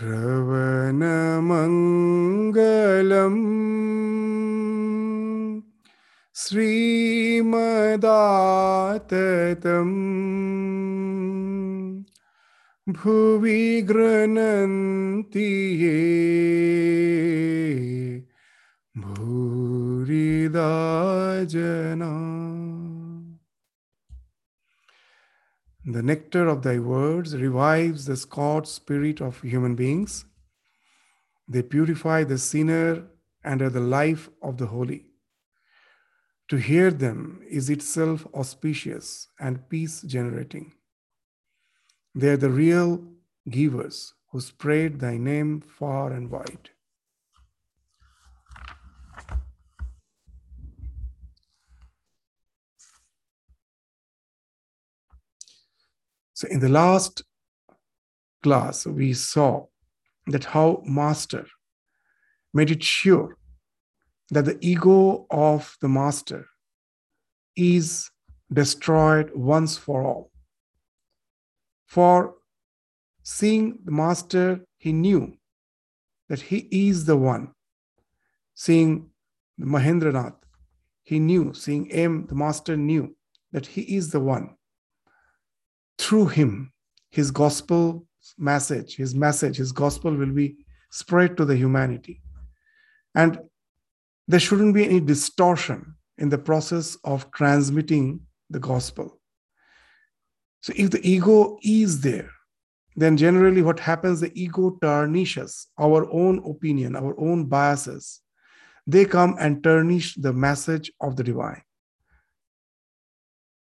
[0.00, 1.00] श्रवणमङ्गलम्
[8.60, 9.96] श्रीमदाततम्
[12.86, 15.50] भुवि गृह्णन्ति
[15.82, 15.98] ये
[18.94, 20.70] भूरिदा
[21.54, 22.39] जना
[25.84, 30.26] The nectar of thy words revives the scorched spirit of human beings.
[31.48, 33.06] They purify the sinner
[33.42, 35.06] and are the life of the holy.
[36.48, 40.72] To hear them is itself auspicious and peace generating.
[42.14, 43.04] They are the real
[43.48, 46.70] givers who spread thy name far and wide.
[56.40, 57.22] So, in the last
[58.42, 59.66] class, we saw
[60.28, 61.44] that how Master
[62.54, 63.36] made it sure
[64.30, 66.46] that the ego of the Master
[67.56, 68.10] is
[68.50, 70.30] destroyed once for all.
[71.84, 72.36] For
[73.22, 75.36] seeing the Master, he knew
[76.30, 77.52] that he is the one.
[78.54, 79.10] Seeing
[79.60, 80.40] Mahendranath,
[81.02, 83.14] he knew, seeing M, the Master knew
[83.52, 84.56] that he is the one
[86.00, 86.72] through him,
[87.10, 88.06] his gospel
[88.38, 90.56] message, his message, his gospel will be
[90.90, 92.22] spread to the humanity.
[93.14, 93.38] And
[94.26, 99.20] there shouldn't be any distortion in the process of transmitting the gospel.
[100.62, 102.30] So if the ego is there,
[102.96, 108.20] then generally what happens, the ego tarnishes our own opinion, our own biases.
[108.86, 111.62] They come and tarnish the message of the divine.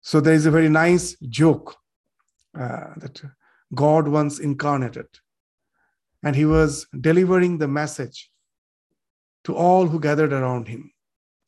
[0.01, 1.75] So there is a very nice joke
[2.55, 3.21] uh, that
[3.73, 5.07] God once incarnated.
[6.23, 8.31] And he was delivering the message
[9.43, 10.91] to all who gathered around him.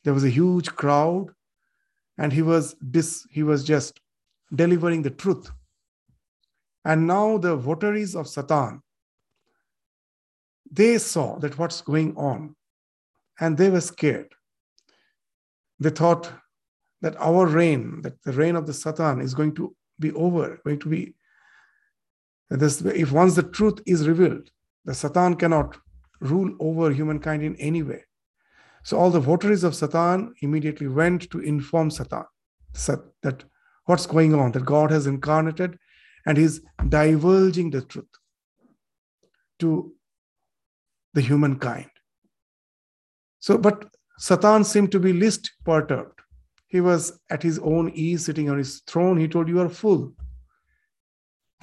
[0.04, 1.28] There was a huge crowd,
[2.18, 4.00] and he was dis, he was just
[4.54, 5.50] delivering the truth.
[6.86, 8.82] And now the votaries of Satan,
[10.72, 12.56] they saw that what's going on,
[13.40, 14.34] and they were scared.
[15.80, 16.32] They thought
[17.02, 20.80] that our reign, that the reign of the Satan is going to be over, going
[20.80, 21.16] to be
[22.50, 24.50] this if once the truth is revealed,
[24.86, 25.78] the Satan cannot
[26.22, 28.04] rule over humankind in any way.
[28.84, 32.24] So all the votaries of Satan immediately went to inform Satan
[33.24, 33.44] that
[33.86, 35.78] what's going on, that God has incarnated
[36.26, 38.06] and he's divulging the truth
[39.60, 39.94] to
[41.14, 41.90] the humankind.
[43.40, 46.17] So, but Satan seemed to be least perturbed.
[46.68, 49.18] He was at his own ease, sitting on his throne.
[49.18, 50.14] He told, You are full.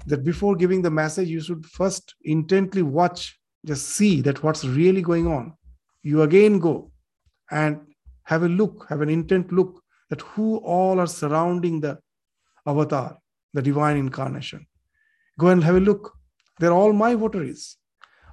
[0.06, 5.02] That before giving the message, you should first intently watch, just see that what's really
[5.02, 5.54] going on.
[6.02, 6.90] You again go
[7.50, 7.80] and
[8.24, 11.98] have a look, have an intent look at who all are surrounding the
[12.66, 13.18] avatar,
[13.52, 14.66] the divine incarnation.
[15.38, 16.12] Go and have a look.
[16.58, 17.76] They're all my votaries.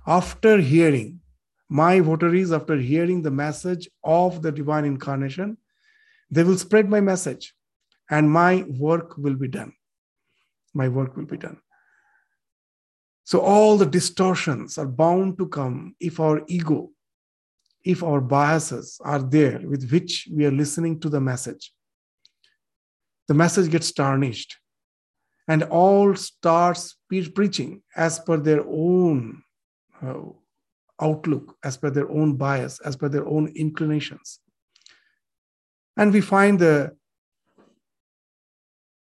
[0.05, 1.19] After hearing,
[1.69, 5.57] my votaries, after hearing the message of the divine incarnation,
[6.31, 7.53] they will spread my message
[8.09, 9.73] and my work will be done.
[10.73, 11.59] My work will be done.
[13.23, 16.89] So, all the distortions are bound to come if our ego,
[17.85, 21.73] if our biases are there with which we are listening to the message.
[23.27, 24.57] The message gets tarnished
[25.47, 29.43] and all starts preaching as per their own
[30.05, 30.23] uh,
[30.99, 34.40] outlook, as per their own bias, as per their own inclinations.
[36.01, 36.97] And we find the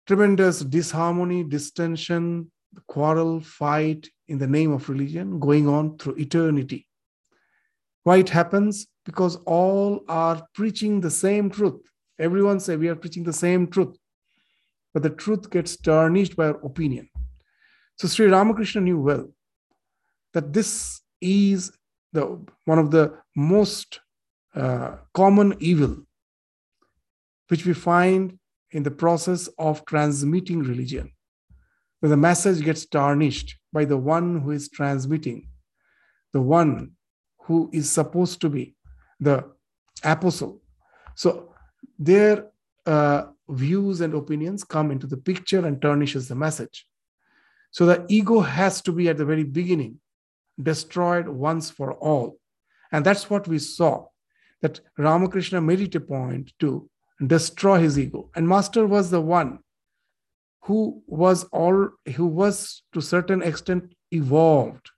[0.08, 2.50] tremendous disharmony, distension,
[2.88, 6.88] quarrel, fight in the name of religion going on through eternity.
[8.06, 8.88] Why it happens?
[9.06, 11.80] Because all are preaching the same truth.
[12.18, 13.96] Everyone say we are preaching the same truth,
[14.92, 17.08] but the truth gets tarnished by our opinion.
[17.98, 19.32] So Sri Ramakrishna knew well
[20.34, 21.72] that this is
[22.14, 24.00] the one of the most
[24.56, 25.96] uh, common evil
[27.50, 28.40] which we find
[28.72, 31.12] in the process of transmitting religion.
[32.02, 35.50] that the message gets tarnished by the one who is transmitting,
[36.32, 36.92] the one
[37.46, 38.76] who is supposed to be
[39.20, 39.44] the
[40.04, 40.62] apostle.
[41.16, 41.54] So
[41.98, 42.48] their
[42.86, 46.88] uh, views and opinions come into the picture and tarnishes the message.
[47.72, 50.00] So the ego has to be at the very beginning
[50.62, 52.38] destroyed once for all.
[52.92, 54.06] And that's what we saw
[54.62, 56.90] that Ramakrishna made it a point to
[57.26, 58.30] destroy his ego.
[58.36, 59.60] And Master was the one
[60.64, 64.90] who was all who was to certain extent evolved.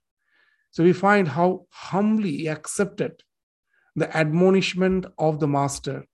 [0.70, 3.22] So we find how humbly he accepted
[3.94, 6.06] the admonishment of the master,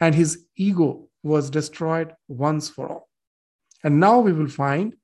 [0.00, 3.08] and his ego was destroyed once for all.
[3.84, 4.94] And now we will find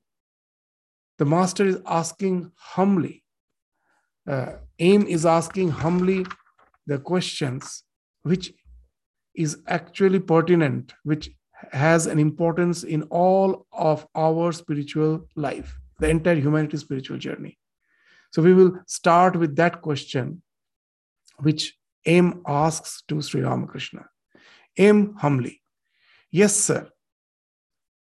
[1.17, 3.23] the master is asking humbly,
[4.27, 6.25] uh, M is asking humbly
[6.87, 7.83] the questions
[8.23, 8.53] which
[9.37, 11.29] is actually pertinent, which
[11.71, 17.57] has an importance in all of our spiritual life, the entire humanity spiritual journey.
[18.31, 20.41] So we will start with that question,
[21.39, 24.05] which M asks to Sri Ramakrishna.
[24.77, 25.61] M humbly,
[26.31, 26.89] Yes, sir.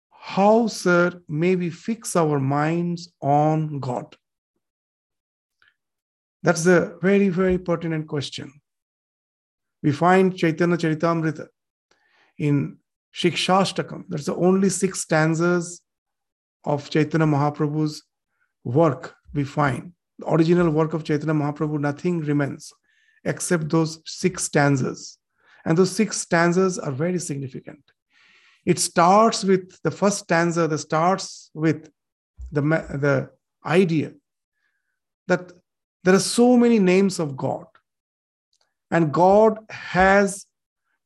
[0.09, 4.15] How, sir, may we fix our minds on God?
[6.41, 8.51] That's a very, very pertinent question.
[9.83, 11.47] We find Chaitanya Charitamrita
[12.37, 12.77] in
[13.13, 14.05] Shikshashtakam.
[14.09, 15.81] That's the only six stanzas
[16.63, 18.03] of Chaitanya Mahaprabhu's
[18.63, 19.91] work we find.
[20.19, 22.71] The original work of Chaitanya Mahaprabhu, nothing remains
[23.25, 25.17] except those six stanzas.
[25.65, 27.83] And those six stanzas are very significant.
[28.65, 31.89] It starts with the first stanza that starts with
[32.51, 33.29] the, the
[33.65, 34.13] idea
[35.27, 35.51] that
[36.03, 37.65] there are so many names of God,
[38.93, 40.45] and God has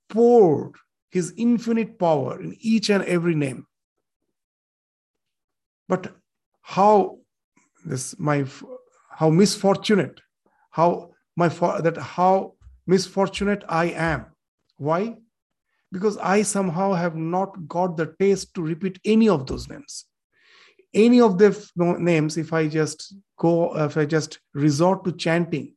[0.09, 0.75] poured
[1.09, 3.65] his infinite power in each and every name.
[5.87, 6.13] But
[6.61, 7.19] how
[7.85, 8.45] this my
[9.09, 10.19] how misfortunate,
[10.69, 12.55] how my that how
[12.85, 14.25] misfortunate I am.
[14.75, 15.15] Why?
[15.89, 20.05] Because I somehow have not got the taste to repeat any of those names.
[20.93, 21.51] Any of the
[21.99, 25.76] names, if I just go, if I just resort to chanting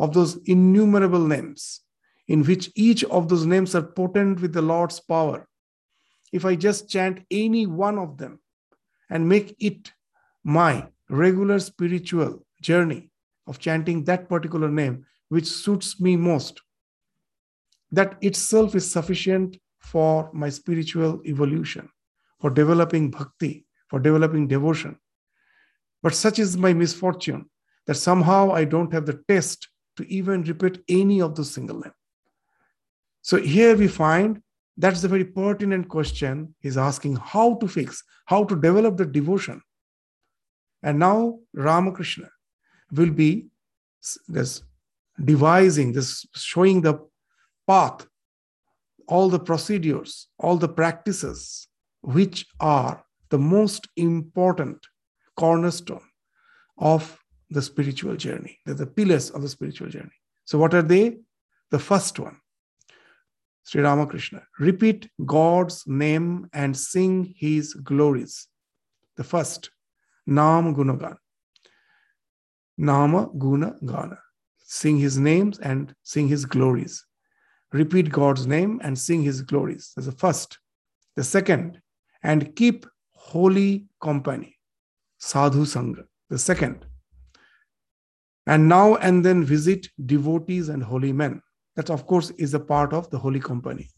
[0.00, 1.82] of those innumerable names,
[2.26, 5.46] in which each of those names are potent with the Lord's power.
[6.32, 8.40] If I just chant any one of them
[9.10, 9.92] and make it
[10.42, 13.10] my regular spiritual journey
[13.46, 16.62] of chanting that particular name, which suits me most,
[17.92, 21.90] that itself is sufficient for my spiritual evolution,
[22.40, 24.96] for developing bhakti, for developing devotion.
[26.02, 27.50] But such is my misfortune
[27.86, 29.68] that somehow I don't have the taste
[30.00, 31.94] to even repeat any of the single names.
[33.22, 34.42] So here we find
[34.76, 39.60] that's the very pertinent question he's asking how to fix, how to develop the devotion.
[40.82, 42.30] And now Ramakrishna
[42.92, 43.48] will be
[44.26, 44.62] this
[45.22, 46.94] devising, this showing the
[47.66, 48.06] path,
[49.06, 51.68] all the procedures, all the practices,
[52.00, 54.78] which are the most important
[55.36, 56.06] cornerstone
[56.78, 57.19] of
[57.50, 58.58] the spiritual journey.
[58.64, 60.18] They're the pillars of the spiritual journey.
[60.44, 61.18] So, what are they?
[61.70, 62.36] The first one
[63.64, 64.42] Sri Ramakrishna.
[64.58, 68.48] Repeat God's name and sing his glories.
[69.16, 69.70] The first,
[70.26, 71.16] Nam Gunagan.
[72.78, 74.18] Nama Guna Gana.
[74.58, 77.04] Sing his names and sing his glories.
[77.72, 79.92] Repeat God's name and sing his glories.
[79.94, 80.58] That's the first.
[81.16, 81.80] The second,
[82.22, 84.56] and keep holy company.
[85.18, 86.04] Sadhu Sangha.
[86.28, 86.86] The second.
[88.50, 91.40] And now and then visit devotees and holy men.
[91.76, 93.88] That, of course, is a part of the holy company.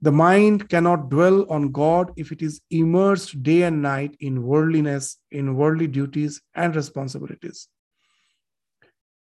[0.00, 5.18] The mind cannot dwell on God if it is immersed day and night in worldliness,
[5.30, 7.68] in worldly duties and responsibilities.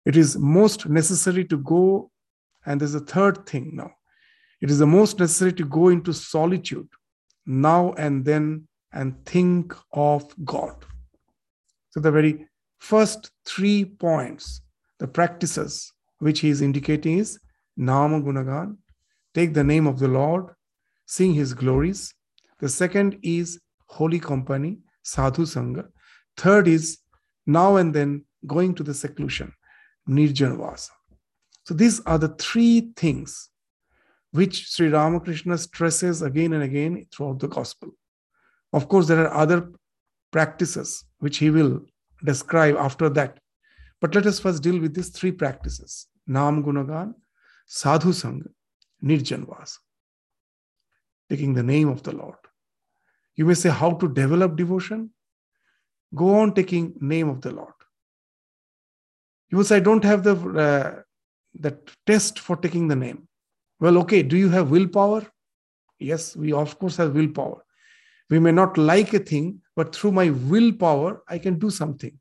[0.06, 2.12] It is most necessary to go,
[2.68, 3.90] and there's a third thing now.
[4.62, 6.90] It is the most necessary to go into solitude
[7.48, 10.86] now and then and think of God.
[11.90, 12.46] So, the very
[12.82, 14.62] first three points,
[14.98, 17.40] the practices which he is indicating is
[17.78, 18.78] Nama Gunagan,
[19.34, 20.48] take the name of the Lord,
[21.06, 22.14] sing his glories.
[22.60, 25.88] The second is holy company, sadhu sangha.
[26.38, 26.98] Third is
[27.46, 29.54] now and then going to the seclusion,
[30.10, 30.90] nirjanvasa.
[31.64, 33.50] So these are the three things
[34.32, 37.92] which Sri Ramakrishna stresses again and again throughout the gospel.
[38.74, 39.70] Of course, there are other
[40.32, 41.82] practices which he will
[42.24, 43.40] describe after that.
[44.00, 47.14] But let us first deal with these three practices Nam Gunagan,
[47.66, 48.50] Sadhu Sangha,
[49.04, 49.78] Nirjanvasa.
[51.30, 52.36] Taking the name of the Lord.
[53.36, 55.12] You may say, how to develop devotion?
[56.14, 57.74] Go on taking name of the Lord.
[59.50, 61.02] You will say, I don't have the uh,
[61.56, 63.28] that test for taking the name.
[63.80, 65.26] Well, okay, do you have willpower?
[66.00, 67.64] Yes, we of course have willpower.
[68.30, 72.16] We may not like a thing, but through my willpower, I can do something.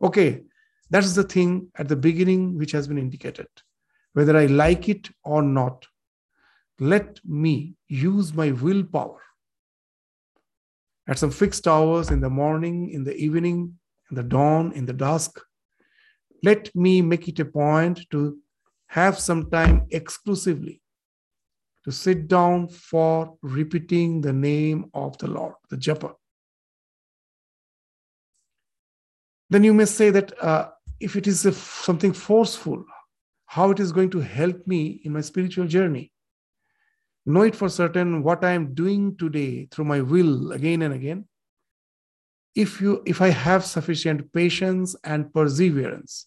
[0.00, 0.44] Okay,
[0.90, 3.48] that's the thing at the beginning which has been indicated.
[4.12, 5.88] Whether I like it or not,
[6.78, 9.20] let me use my willpower
[11.08, 13.76] at some fixed hours in the morning, in the evening,
[14.08, 15.40] in the dawn, in the dusk.
[16.44, 18.38] Let me make it a point to
[18.86, 20.80] have some time exclusively
[21.84, 26.14] to sit down for repeating the name of the Lord, the japa.
[29.50, 32.84] Then you may say that uh, if it is something forceful,
[33.46, 36.12] how it is going to help me in my spiritual journey.
[37.26, 41.26] Know it for certain what I am doing today through my will again and again.
[42.54, 46.26] If you if I have sufficient patience and perseverance,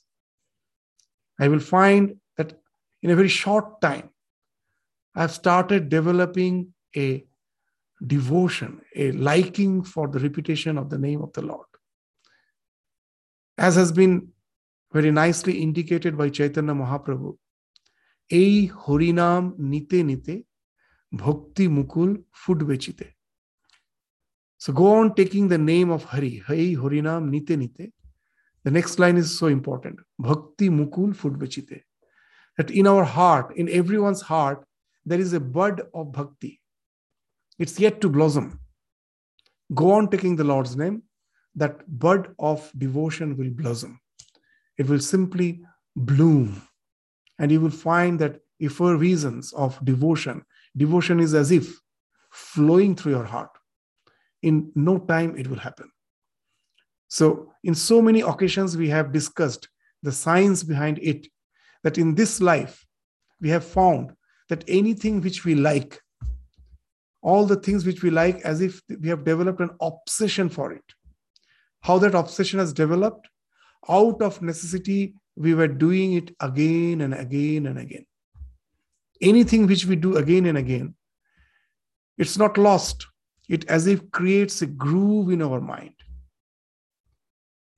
[1.39, 2.53] I will find that
[3.01, 4.09] in a very short time,
[5.15, 7.25] I've started developing a
[8.05, 11.67] devotion, a liking for the repetition of the name of the Lord
[13.58, 14.28] As has been
[14.92, 17.30] very nicely indicated by Chaitanya Mahaprabhu,
[18.42, 20.34] এই হরিনাম নিতে নিতে
[21.12, 22.10] ভক্তি মুকুল
[22.40, 23.06] ফুটবে চিতে
[24.60, 27.92] So go on taking the name of Hari, Hai Harinam Nite Nite.
[28.64, 30.00] The next line is so important.
[30.18, 31.82] Bhakti Mukul Fudbachite.
[32.56, 34.64] That in our heart, in everyone's heart,
[35.06, 36.60] there is a bud of bhakti.
[37.58, 38.58] It's yet to blossom.
[39.72, 41.02] Go on taking the Lord's name,
[41.55, 43.99] that bud of devotion will blossom
[44.77, 45.63] it will simply
[45.95, 46.61] bloom.
[47.39, 50.43] And you will find that if for reasons of devotion,
[50.75, 51.79] devotion is as if
[52.31, 53.49] flowing through your heart.
[54.41, 55.89] In no time, it will happen.
[57.07, 59.67] So, in so many occasions, we have discussed
[60.01, 61.27] the science behind it
[61.83, 62.85] that in this life,
[63.39, 64.13] we have found
[64.49, 66.01] that anything which we like,
[67.21, 70.83] all the things which we like, as if we have developed an obsession for it.
[71.83, 73.27] How that obsession has developed
[73.89, 78.05] out of necessity, we were doing it again and again and again.
[79.21, 80.95] Anything which we do again and again,
[82.17, 83.07] it's not lost.
[83.49, 85.95] It as if creates a groove in our mind.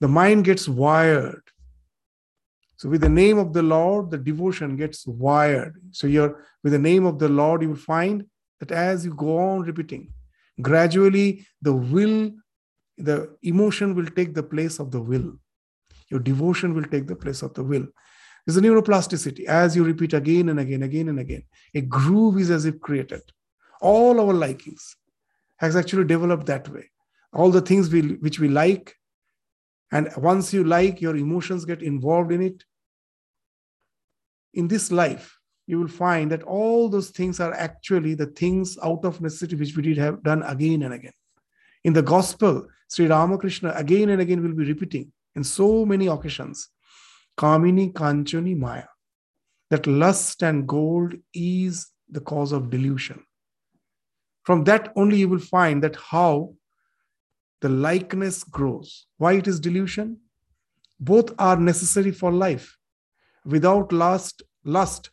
[0.02, 1.42] The mind gets wired.
[2.78, 5.82] So, with the name of the Lord, the devotion gets wired.
[5.92, 8.26] So, you're with the name of the Lord, you will find
[8.60, 10.14] that as you go on repeating,
[10.62, 12.32] gradually the will,
[12.98, 15.34] the emotion will take the place of the will.
[16.10, 17.88] Your devotion will take the place of the will.
[18.46, 19.46] There's a neuroplasticity.
[19.46, 23.22] As you repeat again and again, again and again, a groove is as if created.
[23.82, 24.96] All our likings
[25.58, 26.90] has actually developed that way.
[27.34, 28.96] All the things we, which we like,
[29.92, 32.64] and once you like, your emotions get involved in it.
[34.54, 35.38] In this life,
[35.68, 39.76] you will find that all those things are actually the things out of necessity which
[39.76, 41.14] we did have done again and again.
[41.86, 46.70] In the gospel, Sri Ramakrishna again and again will be repeating in so many occasions.
[47.38, 48.88] Kamini Kanchani Maya.
[49.70, 53.24] That lust and gold is the cause of delusion.
[54.46, 56.56] From that only you will find that how
[57.62, 59.06] the likeness grows.
[59.18, 60.18] Why it is delusion?
[61.00, 62.80] Both are necessary for life.
[63.46, 65.12] Without lust, lust,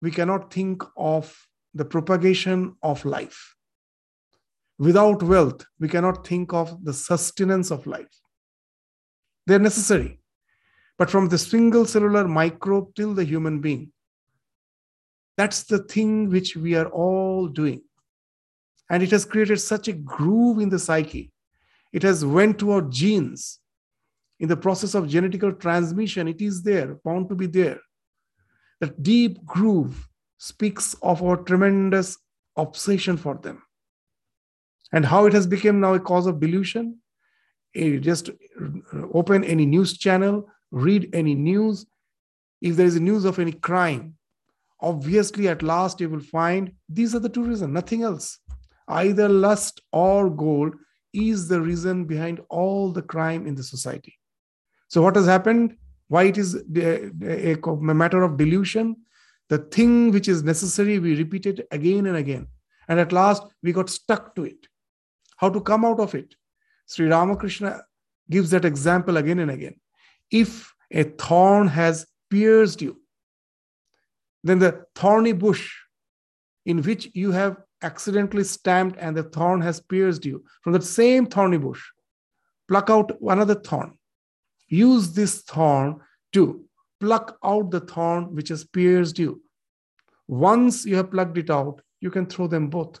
[0.00, 3.56] we cannot think of the propagation of life.
[4.82, 8.18] Without wealth, we cannot think of the sustenance of life.
[9.46, 10.18] They're necessary.
[10.98, 13.92] But from the single cellular microbe till the human being,
[15.36, 17.82] that's the thing which we are all doing.
[18.90, 21.30] And it has created such a groove in the psyche.
[21.92, 23.60] It has went to our genes.
[24.40, 27.78] In the process of genetical transmission, it is there, bound to be there.
[28.80, 30.08] That deep groove
[30.38, 32.18] speaks of our tremendous
[32.56, 33.62] obsession for them.
[34.92, 36.98] And how it has become now a cause of delution
[37.74, 38.30] just
[39.12, 41.86] open any news channel, read any news.
[42.60, 44.16] If there is news of any crime,
[44.80, 48.38] obviously at last you will find these are the two reasons, nothing else.
[48.88, 50.74] Either lust or gold
[51.12, 54.18] is the reason behind all the crime in the society.
[54.88, 55.76] So, what has happened?
[56.08, 58.96] Why it is uh, uh, a, a matter of delusion?
[59.48, 62.48] The thing which is necessary, we repeat it again and again.
[62.88, 64.66] And at last, we got stuck to it.
[65.42, 66.36] How to come out of it?
[66.86, 67.82] Sri Ramakrishna
[68.30, 69.74] gives that example again and again.
[70.30, 73.02] If a thorn has pierced you,
[74.44, 75.68] then the thorny bush
[76.64, 81.26] in which you have accidentally stamped and the thorn has pierced you, from that same
[81.26, 81.82] thorny bush,
[82.68, 83.98] pluck out another thorn.
[84.68, 86.00] Use this thorn
[86.34, 86.64] to
[87.00, 89.42] pluck out the thorn which has pierced you.
[90.28, 93.00] Once you have plucked it out, you can throw them both.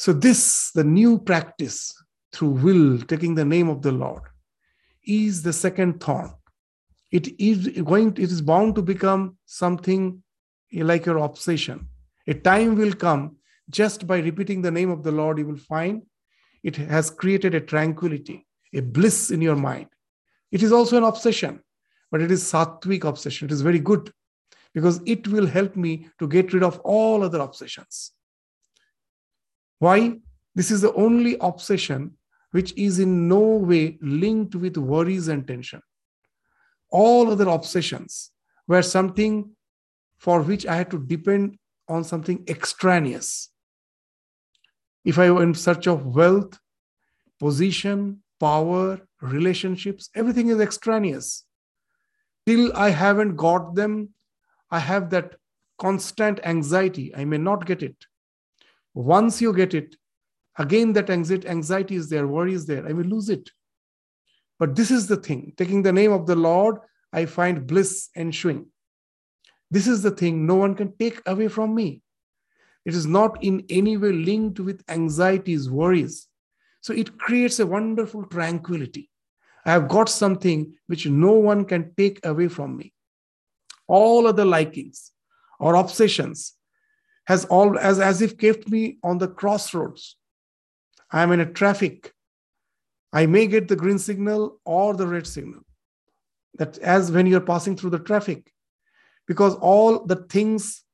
[0.00, 1.92] So, this, the new practice
[2.32, 4.22] through will, taking the name of the Lord,
[5.04, 6.32] is the second thorn.
[7.10, 10.22] It is going, it is bound to become something
[10.72, 11.88] like your obsession.
[12.28, 13.38] A time will come
[13.70, 16.02] just by repeating the name of the Lord, you will find
[16.62, 19.88] it has created a tranquility, a bliss in your mind.
[20.52, 21.60] It is also an obsession,
[22.12, 23.46] but it is sattvic obsession.
[23.46, 24.12] It is very good
[24.74, 28.12] because it will help me to get rid of all other obsessions.
[29.78, 30.18] Why?
[30.54, 32.16] This is the only obsession
[32.50, 35.82] which is in no way linked with worries and tension.
[36.90, 38.30] All other obsessions
[38.66, 39.50] were something
[40.18, 41.58] for which I had to depend
[41.88, 43.50] on something extraneous.
[45.04, 46.58] If I were in search of wealth,
[47.38, 51.44] position, power, relationships, everything is extraneous.
[52.46, 54.10] Till I haven't got them,
[54.70, 55.36] I have that
[55.78, 57.14] constant anxiety.
[57.14, 57.96] I may not get it.
[58.98, 59.94] Once you get it,
[60.58, 62.84] again that anxiety is there, worry is there.
[62.84, 63.48] I will lose it.
[64.58, 66.78] But this is the thing taking the name of the Lord,
[67.12, 68.66] I find bliss ensuing.
[69.70, 72.02] This is the thing no one can take away from me.
[72.84, 76.26] It is not in any way linked with anxieties, worries.
[76.80, 79.10] So it creates a wonderful tranquility.
[79.64, 82.92] I have got something which no one can take away from me.
[83.86, 85.12] All other likings
[85.60, 86.57] or obsessions
[87.28, 90.16] has all as, as if kept me on the crossroads.
[91.10, 92.14] I am in a traffic.
[93.12, 95.60] I may get the green signal or the red signal.
[96.54, 98.50] That as when you're passing through the traffic,
[99.26, 100.84] because all the things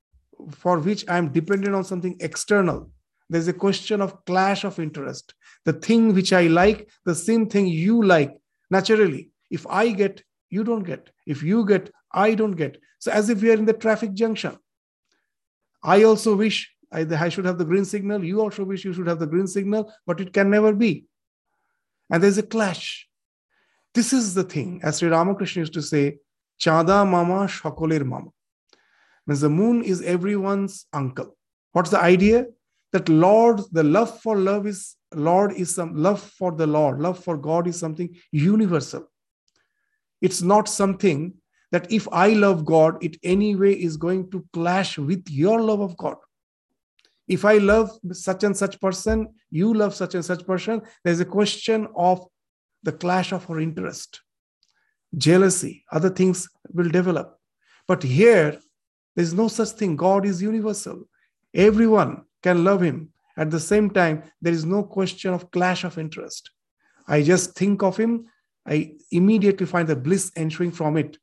[0.50, 2.90] for which I'm dependent on something external,
[3.30, 5.34] there's a question of clash of interest.
[5.64, 8.36] The thing which I like, the same thing you like,
[8.72, 9.30] naturally.
[9.52, 10.20] If I get,
[10.50, 11.10] you don't get.
[11.28, 12.78] If you get, I don't get.
[12.98, 14.58] So, as if we are in the traffic junction.
[15.84, 18.24] I also wish I, I should have the green signal.
[18.24, 21.04] You also wish you should have the green signal, but it can never be.
[22.10, 23.06] And there's a clash.
[23.92, 26.18] This is the thing, as Sri Ramakrishna used to say,
[26.60, 28.30] Chada mama shakolir mama.
[29.26, 31.36] Means the moon is everyone's uncle.
[31.72, 32.46] What's the idea?
[32.92, 37.22] That Lord, the love for love is Lord is some love for the Lord, love
[37.22, 39.10] for God is something universal.
[40.20, 41.34] It's not something
[41.72, 45.96] that if I love God, it anyway is going to clash with your love of
[45.96, 46.16] God.
[47.26, 51.24] If I love such and such person, you love such and such person, there's a
[51.24, 52.26] question of
[52.82, 54.20] the clash of our interest
[55.16, 57.38] jealousy, other things will develop.
[57.86, 58.58] But here,
[59.14, 59.96] there's no such thing.
[59.96, 61.04] God is universal.
[61.54, 63.10] Everyone can love him.
[63.36, 66.50] At the same time, there is no question of clash of interest.
[67.06, 68.26] I just think of him,
[68.66, 71.18] I immediately find the bliss ensuing from it.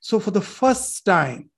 [0.00, 1.50] So, for the first time,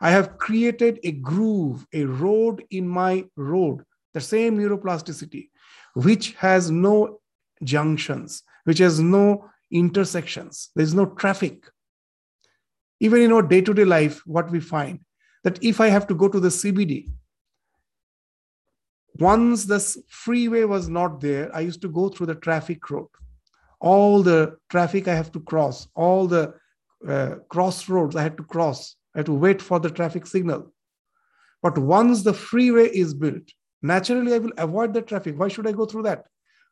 [0.00, 5.50] I have created a groove, a road in my road, the same neuroplasticity,
[5.94, 7.20] which has no
[7.64, 11.64] junctions, which has no intersections, there's no traffic.
[13.00, 15.00] Even in our day to day life, what we find
[15.44, 17.10] that if I have to go to the CBD,
[19.18, 23.08] once the freeway was not there, I used to go through the traffic road.
[23.80, 26.54] All the traffic I have to cross, all the
[27.06, 30.72] uh, crossroads I had to cross, I had to wait for the traffic signal.
[31.62, 33.42] But once the freeway is built,
[33.82, 35.38] naturally I will avoid the traffic.
[35.38, 36.24] Why should I go through that?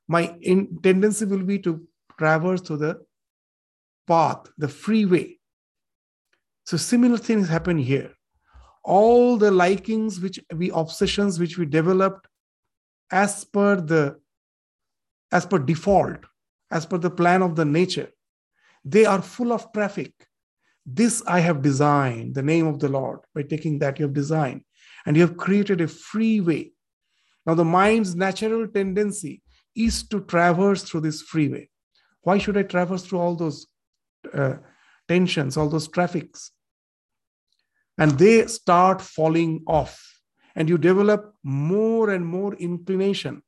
[0.08, 1.86] My in, tendency will be to
[2.18, 3.00] traverse through the
[4.06, 5.38] path, the freeway.
[6.64, 8.12] So similar things happen here.
[8.84, 12.28] All the likings which we obsessions which we developed
[13.10, 14.20] as per the
[15.32, 16.18] as per default,
[16.70, 18.10] as per the plan of the nature,
[18.86, 20.12] they are full of traffic.
[20.86, 23.18] This I have designed, the name of the Lord.
[23.34, 24.62] By taking that, you have designed,
[25.04, 26.70] and you have created a freeway.
[27.44, 29.42] Now, the mind's natural tendency
[29.74, 31.68] is to traverse through this freeway.
[32.22, 33.66] Why should I traverse through all those
[34.32, 34.54] uh,
[35.08, 36.52] tensions, all those traffics?
[37.98, 40.00] And they start falling off,
[40.54, 43.42] and you develop more and more inclination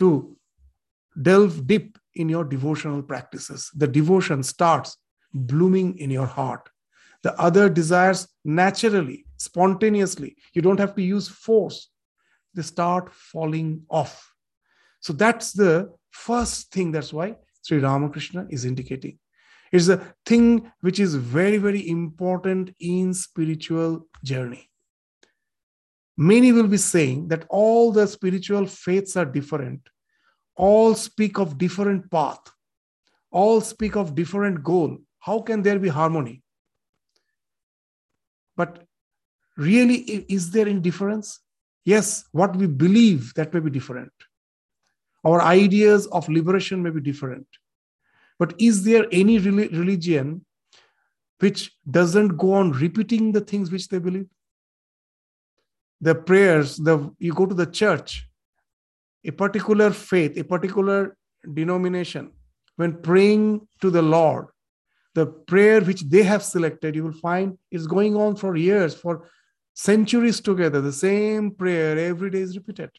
[0.00, 0.36] to
[1.20, 3.70] delve deep in your devotional practices.
[3.74, 4.96] The devotion starts
[5.32, 6.68] blooming in your heart.
[7.22, 11.88] The other desires naturally, spontaneously, you don't have to use force,
[12.54, 14.32] they start falling off.
[15.00, 16.92] So that's the first thing.
[16.92, 19.18] That's why Sri Ramakrishna is indicating.
[19.72, 24.70] It's a thing which is very, very important in spiritual journey.
[26.16, 29.88] many will be saying that all the spiritual faiths are different,
[30.56, 32.40] all speak of different path,
[33.30, 34.98] all speak of different goal.
[35.18, 36.42] How can there be harmony?
[38.56, 38.84] But
[39.56, 39.96] really,
[40.28, 41.40] is there any difference?
[41.84, 44.12] Yes, what we believe that may be different.
[45.24, 47.46] Our ideas of liberation may be different.
[48.38, 50.44] But is there any religion
[51.38, 54.28] which doesn't go on repeating the things which they believe?
[56.00, 58.28] The prayers, the you go to the church,
[59.24, 61.16] a particular faith, a particular
[61.52, 62.32] denomination,
[62.76, 64.46] when praying to the Lord,
[65.14, 69.30] the prayer which they have selected, you will find is going on for years, for
[69.74, 70.80] centuries together.
[70.80, 72.90] The same prayer every day is repeated.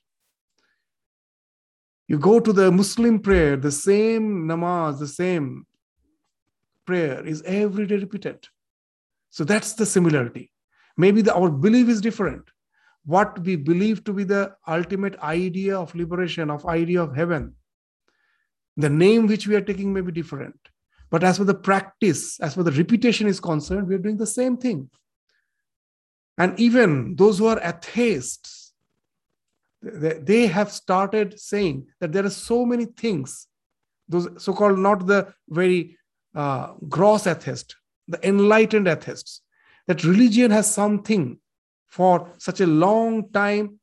[2.07, 5.65] You go to the Muslim prayer, the same namaz, the same
[6.85, 8.47] prayer is every day repeated.
[9.31, 10.51] So that's the similarity.
[10.97, 12.49] Maybe the, our belief is different.
[13.05, 17.55] What we believe to be the ultimate idea of liberation, of idea of heaven,
[18.77, 20.57] the name which we are taking may be different.
[21.11, 24.25] But as for the practice, as for the repetition is concerned, we are doing the
[24.25, 24.89] same thing.
[26.37, 28.73] And even those who are atheists,
[29.81, 33.47] they have started saying that there are so many things,
[34.09, 35.97] those so called not the very
[36.33, 37.75] uh, gross atheists,
[38.07, 39.41] the enlightened atheists,
[39.87, 41.39] that religion has something
[41.95, 43.79] for such a long time.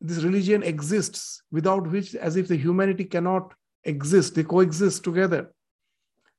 [0.00, 3.52] This religion exists without which, as if the humanity cannot
[3.84, 5.52] exist, they coexist together.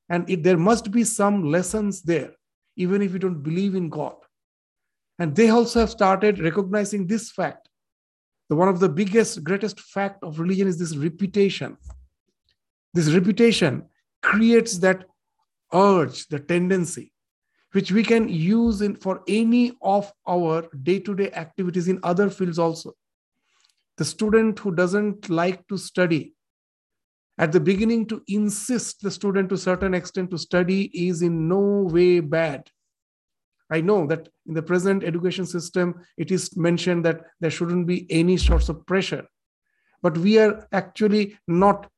[0.09, 2.31] And it, there must be some lessons there,
[2.75, 4.15] even if you don't believe in God.
[5.19, 7.69] And they also have started recognizing this fact.
[8.49, 11.77] The one of the biggest, greatest fact of religion is this repetition.
[12.93, 13.83] This repetition
[14.21, 15.05] creates that
[15.73, 17.11] urge, the tendency,
[17.75, 22.93] which we can use in for any of our day-to-day activities in other fields also.
[23.97, 26.33] The student who doesn't like to study,
[27.38, 31.89] at the beginning to insist the student to certain extent to study is in no
[31.91, 32.69] way bad
[33.69, 38.05] I know that in the present education system, it is mentioned that there shouldn't be
[38.11, 39.25] any sorts of pressure.
[40.01, 41.89] But we are actually not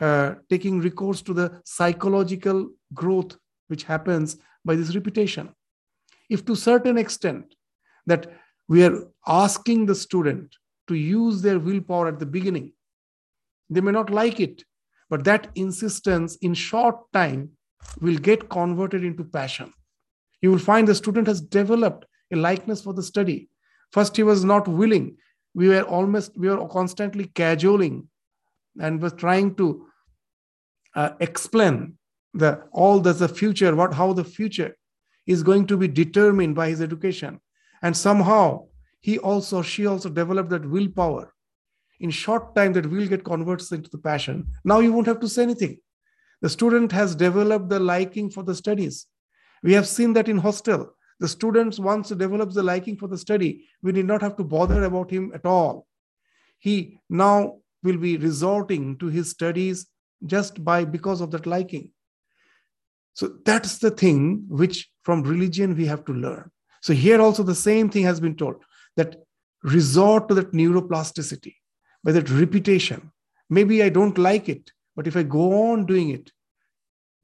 [0.00, 3.36] uh, taking recourse to the psychological growth
[3.68, 5.54] which happens by this repetition.
[6.30, 7.54] If to certain extent
[8.06, 8.32] that
[8.68, 10.54] we are asking the student
[10.88, 12.72] to use their willpower at the beginning,
[13.70, 14.64] they may not like it,
[15.10, 17.50] but that insistence in short time
[18.00, 19.72] will get converted into passion
[20.42, 23.48] you will find the student has developed a likeness for the study.
[23.92, 25.16] First, he was not willing.
[25.54, 28.08] We were almost, we were constantly cajoling
[28.80, 29.86] and was trying to
[30.94, 31.96] uh, explain
[32.34, 34.76] the all the, the future, what how the future
[35.26, 37.40] is going to be determined by his education.
[37.82, 38.66] And somehow
[39.00, 41.34] he also, she also developed that willpower.
[42.00, 44.48] In short time, that will get converted into the passion.
[44.64, 45.78] Now you won't have to say anything.
[46.40, 49.06] The student has developed the liking for the studies.
[49.62, 50.94] We have seen that in hostel.
[51.20, 54.82] The students, once develops the liking for the study, we need not have to bother
[54.82, 55.86] about him at all.
[56.58, 59.86] He now will be resorting to his studies
[60.26, 61.90] just by because of that liking.
[63.14, 66.50] So that's the thing which from religion we have to learn.
[66.80, 68.56] So here also the same thing has been told
[68.96, 69.16] that
[69.62, 71.54] resort to that neuroplasticity
[72.02, 73.12] by that repetition.
[73.48, 76.30] Maybe I don't like it, but if I go on doing it,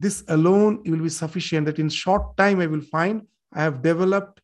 [0.01, 4.41] this alone will be sufficient that in short time I will find I have developed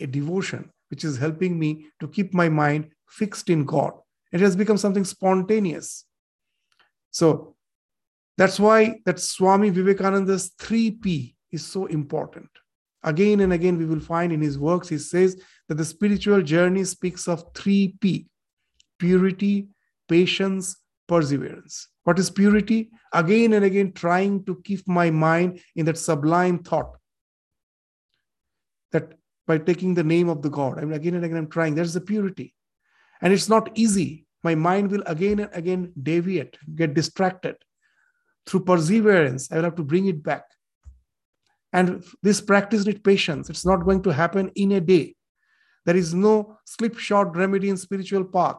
[0.00, 3.92] a devotion which is helping me to keep my mind fixed in God.
[4.32, 6.04] It has become something spontaneous.
[7.10, 7.56] So
[8.38, 12.48] that's why that Swami Vivekananda's 3P is so important.
[13.02, 16.84] Again and again, we will find in his works, he says that the spiritual journey
[16.84, 18.26] speaks of 3P
[18.98, 19.68] purity,
[20.08, 21.88] patience, perseverance.
[22.04, 22.90] What is purity?
[23.12, 26.96] Again and again, trying to keep my mind in that sublime thought.
[28.92, 29.14] That
[29.46, 31.74] by taking the name of the God, I mean, again and again, I'm trying.
[31.74, 32.54] There's the purity.
[33.20, 34.26] And it's not easy.
[34.42, 37.56] My mind will again and again deviate, get distracted.
[38.48, 40.44] Through perseverance, I will have to bring it back.
[41.70, 43.50] And this practice needs patience.
[43.50, 45.14] It's not going to happen in a day.
[45.84, 48.56] There is no slipshod remedy in spiritual path.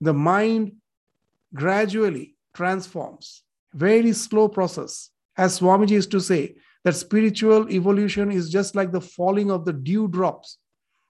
[0.00, 0.72] The mind
[1.52, 3.42] gradually transforms.
[3.74, 5.10] Very slow process.
[5.36, 6.54] As Swamiji used to say,
[6.84, 10.58] that spiritual evolution is just like the falling of the dew drops.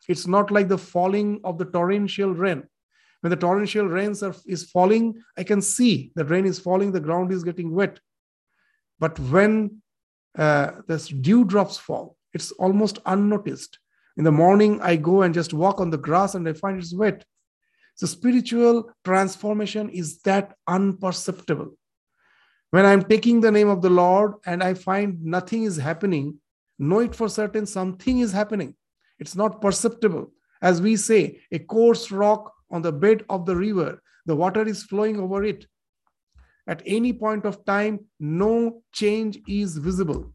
[0.09, 2.64] It's not like the falling of the torrential rain.
[3.25, 7.01] When the torrential rains are, is falling, I can see the rain is falling, the
[7.01, 7.99] ground is getting wet.
[8.99, 9.81] But when
[10.37, 13.79] uh, the dew drops fall, it's almost unnoticed.
[14.19, 16.95] In the morning, I go and just walk on the grass and I find it's
[16.95, 17.25] wet.
[17.95, 21.71] So, spiritual transformation is that unperceptible.
[22.73, 26.41] When I'm taking the name of the Lord and I find nothing is happening,
[26.79, 28.75] know it for certain something is happening.
[29.19, 30.31] It's not perceptible.
[30.61, 34.83] As we say, a coarse rock on the bed of the river, the water is
[34.83, 35.66] flowing over it.
[36.66, 40.33] At any point of time, no change is visible.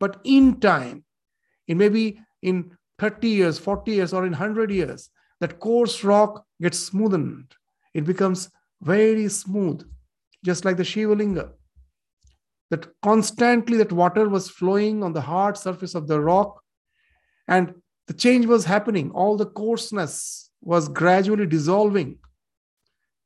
[0.00, 1.04] But in time,
[1.66, 6.44] it may be in 30 years, 40 years, or in 100 years, that coarse rock
[6.60, 7.52] gets smoothened.
[7.92, 8.50] It becomes
[8.82, 9.86] very smooth,
[10.44, 11.50] just like the Shivalinga.
[12.70, 16.62] That constantly that water was flowing on the hard surface of the rock,
[17.46, 17.74] and
[18.06, 19.10] the change was happening.
[19.10, 22.18] All the coarseness was gradually dissolving.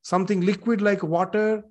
[0.01, 1.63] Something liquid like water,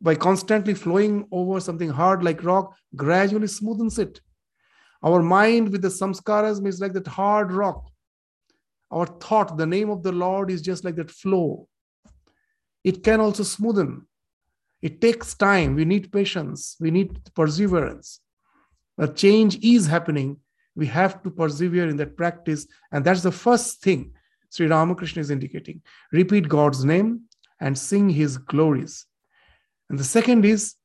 [0.00, 4.20] by constantly flowing over something hard like rock, gradually smoothens it.
[5.02, 7.90] Our mind with the samskaras is like that hard rock.
[8.90, 11.68] Our thought, the name of the Lord, is just like that flow.
[12.84, 14.02] It can also smoothen.
[14.82, 15.74] It takes time.
[15.74, 16.76] We need patience.
[16.78, 18.20] We need perseverance.
[18.98, 20.36] A change is happening.
[20.76, 22.66] We have to persevere in that practice.
[22.92, 24.12] And that's the first thing
[24.54, 25.82] Sri Ramakrishna is indicating.
[26.12, 27.22] Repeat God's name
[27.60, 29.04] and sing his glories.
[29.90, 30.76] And the second is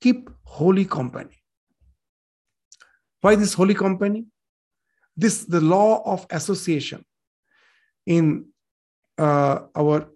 [0.00, 1.36] keep holy company.
[3.20, 4.24] Why this holy company?
[5.14, 7.04] This the law of association
[8.06, 8.46] in
[9.18, 10.08] uh, our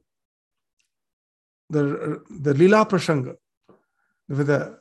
[1.69, 1.83] the
[2.31, 3.35] the Lila Prasanga
[4.29, 4.79] with the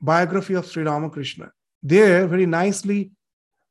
[0.00, 1.50] biography of Sri Ramakrishna.
[1.82, 3.10] There, very nicely,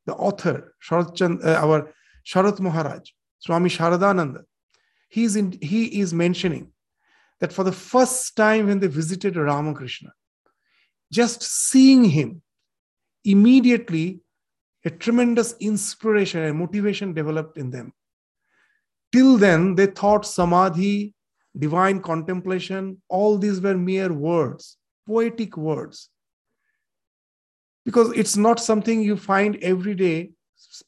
[0.04, 1.94] the author Sharat Chand, uh, our
[2.26, 4.44] Sharat Maharaj, Swami Sharadananda,
[5.08, 6.72] he is in, he is mentioning
[7.40, 10.12] that for the first time when they visited Ramakrishna,
[11.12, 12.42] just seeing him
[13.24, 14.20] immediately
[14.84, 17.92] a tremendous inspiration and motivation developed in them.
[19.12, 21.14] Till then, they thought samadhi,
[21.58, 26.08] divine contemplation, all these were mere words, poetic words.
[27.84, 30.30] Because it's not something you find every day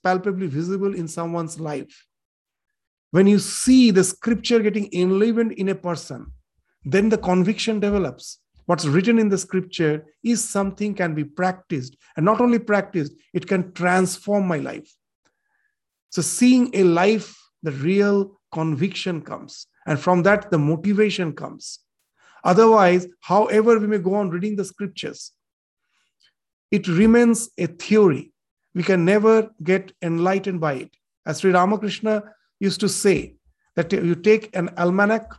[0.02, 2.07] palpably visible in someone's life.
[3.10, 6.32] When you see the scripture getting enlivened in a person,
[6.84, 8.38] then the conviction develops.
[8.66, 11.96] What's written in the scripture is something can be practiced.
[12.16, 14.92] And not only practiced it can transform my life.
[16.10, 19.66] So seeing a life the real conviction comes.
[19.86, 21.78] And from that the motivation comes.
[22.44, 25.32] Otherwise however we may go on reading the scriptures
[26.70, 28.32] it remains a theory.
[28.74, 30.90] We can never get enlightened by it.
[31.26, 32.22] As sri ramakrishna
[32.60, 33.36] used to say
[33.76, 35.32] that you take an almanac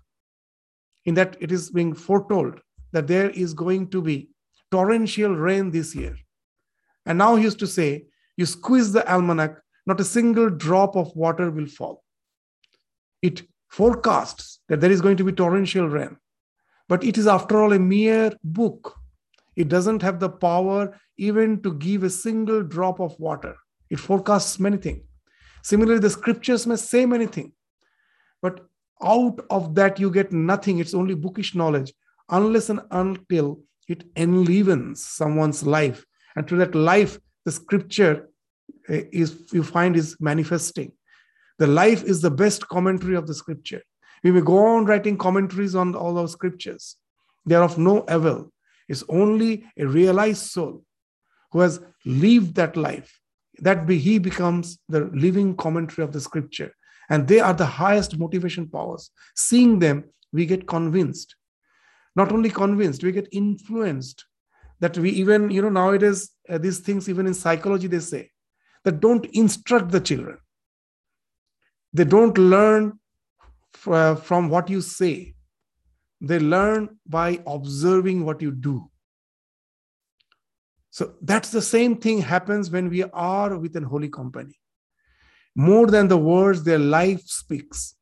[1.06, 2.60] in that it is being foretold
[2.92, 4.30] that there is going to be
[4.72, 6.16] torrential rain this year.
[7.06, 8.06] And now he used to say,
[8.38, 12.04] you squeeze the almanac, not a single drop of water will fall.
[13.22, 16.18] It forecasts that there is going to be torrential rain.
[16.88, 18.96] But it is, after all, a mere book.
[19.56, 23.56] It doesn't have the power even to give a single drop of water.
[23.90, 25.04] It forecasts many things.
[25.62, 27.54] Similarly, the scriptures may say many things.
[28.42, 28.66] But
[29.04, 30.80] out of that, you get nothing.
[30.80, 31.94] It's only bookish knowledge
[32.30, 36.06] unless and until it enlivens someone's life.
[36.36, 38.30] And through that life, the scripture
[38.88, 40.92] eh, is you find is manifesting.
[41.58, 43.82] The life is the best commentary of the scripture.
[44.24, 46.96] We may go on writing commentaries on all our scriptures.
[47.46, 48.52] They are of no avail.
[48.88, 50.84] It's only a realized soul
[51.52, 53.19] who has lived that life
[53.62, 56.74] that be, he becomes the living commentary of the scripture.
[57.10, 59.10] And they are the highest motivation powers.
[59.36, 61.36] Seeing them, we get convinced.
[62.16, 64.26] Not only convinced we get influenced.
[64.82, 68.30] That we even you know nowadays uh, these things even in psychology they say
[68.86, 70.38] that don't instruct the children.
[71.92, 73.00] They don't learn
[73.76, 75.34] f- uh, from what you say.
[76.22, 78.90] They learn by observing what you do
[81.00, 84.60] so that's the same thing happens when we are with an holy company.
[85.56, 87.96] More than the words their life speaks.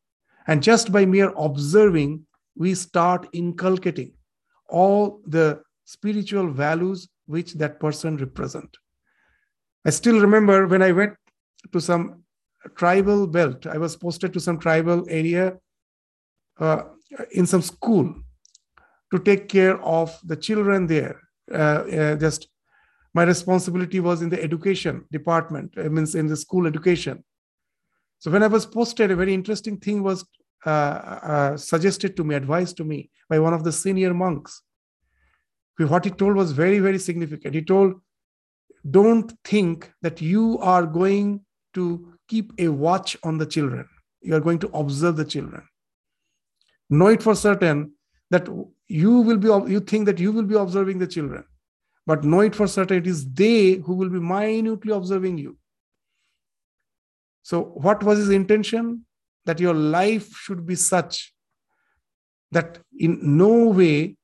[0.48, 4.14] And just by mere observing we start inculcating
[4.68, 8.76] all the spiritual values which that person represent.
[9.86, 11.14] I still remember when i went
[11.74, 12.24] to some
[12.76, 15.46] tribal belt i was posted to some tribal area
[16.60, 16.82] uh,
[17.32, 18.14] in some school
[19.12, 21.22] to take care of the children there.
[21.50, 22.48] Uh, uh, just
[23.18, 27.24] my responsibility was in the education department i mean in the school education
[28.20, 30.26] so when i was posted a very interesting thing was
[30.66, 34.64] uh, uh, suggested to me, advised to me by one of the senior monks.
[35.78, 37.54] What he told was very, very significant.
[37.54, 37.94] He told,
[38.90, 43.88] Don't think that you are going to keep a watch on the children.
[44.22, 45.62] You are going to observe the children.
[46.90, 47.94] Know it for certain
[48.32, 48.50] that
[48.88, 51.46] you will be you think that you will be observing the children
[52.08, 55.58] but know it for certain it is they who will be minutely observing you.
[57.44, 59.06] So what was his intention?
[59.46, 61.34] That your life should be such
[62.52, 64.16] that in no way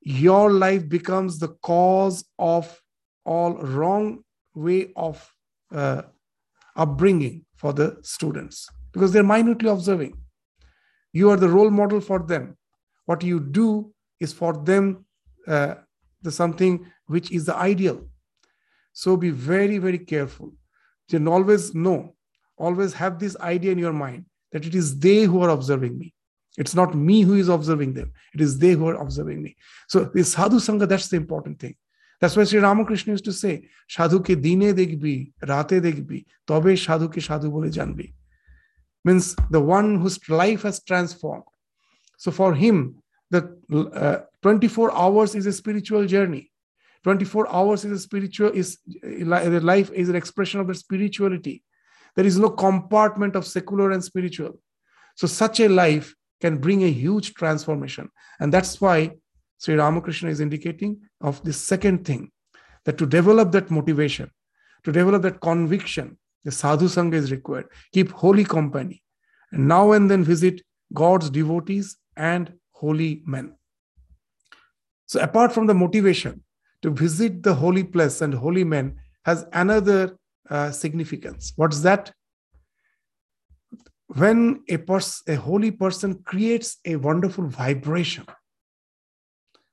[0.00, 2.80] your life becomes the cause of
[3.24, 4.22] all wrong
[4.54, 5.26] way of
[5.72, 6.02] uh,
[6.76, 8.68] upbringing for the students.
[8.92, 10.18] Because they're minutely observing.
[11.14, 12.58] You are the role model for them.
[13.06, 15.06] What you do is for them
[15.46, 15.76] uh,
[16.24, 17.98] the something which is the ideal.
[18.92, 20.52] So be very very careful.
[21.12, 22.14] And always know
[22.56, 26.14] always have this idea in your mind that it is they who are observing me.
[26.56, 28.12] It's not me who is observing them.
[28.32, 29.56] It is they who are observing me.
[29.88, 31.74] So this sadhu sangha that's the important thing.
[32.20, 37.08] That's why Sri Ramakrishna used to say, Sadhu ke dine dekbi, rate dekbi, tobe sadhu
[37.08, 38.14] ke sadhu bole janbi.
[39.04, 41.44] Means the one whose life has transformed,
[42.16, 43.40] so for him, the
[43.94, 46.50] uh, 24 hours is a spiritual journey.
[47.04, 51.62] 24 hours is a spiritual is life is an expression of the spirituality.
[52.14, 54.60] There is no compartment of secular and spiritual.
[55.16, 59.12] So such a life can bring a huge transformation, and that's why
[59.60, 62.30] Sri Ramakrishna is indicating of the second thing
[62.84, 64.30] that to develop that motivation,
[64.84, 67.64] to develop that conviction, the sadhu sangha is required.
[67.94, 69.02] Keep holy company,
[69.52, 70.60] and now and then visit
[70.92, 73.54] God's devotees and holy men.
[75.06, 76.42] So, apart from the motivation
[76.82, 80.16] to visit the holy place and holy men, has another
[80.50, 81.52] uh, significance.
[81.56, 82.12] What's that?
[84.08, 88.26] When a person, a holy person creates a wonderful vibration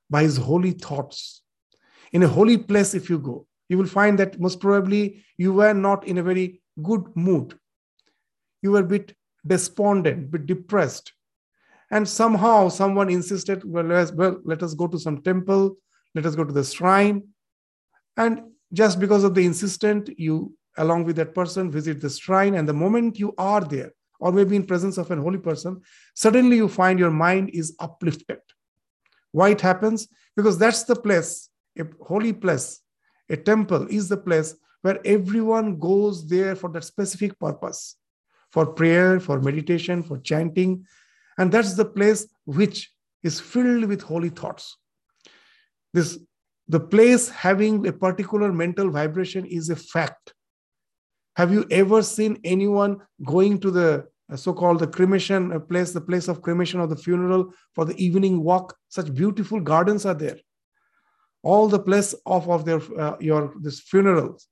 [0.09, 1.41] by his holy thoughts,
[2.11, 5.73] in a holy place, if you go, you will find that most probably you were
[5.73, 7.57] not in a very good mood.
[8.61, 9.15] You were a bit
[9.45, 11.13] despondent, bit depressed.
[11.91, 15.77] And somehow someone insisted, well, well, let us go to some temple,
[16.15, 17.27] let us go to the shrine.
[18.15, 22.55] And just because of the insistent, you, along with that person, visit the shrine.
[22.55, 25.81] And the moment you are there, or maybe in presence of an holy person,
[26.15, 28.39] suddenly you find your mind is uplifted.
[29.33, 30.07] Why it happens?
[30.35, 32.79] Because that's the place, a holy place,
[33.29, 37.97] a temple is the place where everyone goes there for that specific purpose
[38.51, 40.85] for prayer, for meditation, for chanting,
[41.37, 42.91] and that's the place which
[43.23, 44.77] is filled with holy thoughts.
[45.93, 46.19] This
[46.67, 50.33] the place having a particular mental vibration is a fact.
[51.35, 56.29] Have you ever seen anyone going to the uh, so-called the cremation place, the place
[56.29, 58.77] of cremation or the funeral for the evening walk?
[58.87, 60.37] Such beautiful gardens are there.
[61.43, 64.47] All the place of, of their uh, your this funerals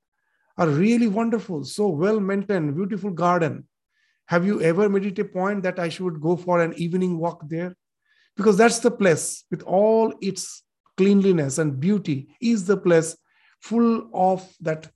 [0.58, 3.68] are really wonderful, so well maintained, beautiful garden.
[4.30, 7.42] Have you ever made it a point that I should go for an evening walk
[7.50, 7.76] there?
[8.38, 10.62] Because that's the place with all its
[10.98, 13.18] cleanliness and beauty, is the place
[13.60, 14.88] full of that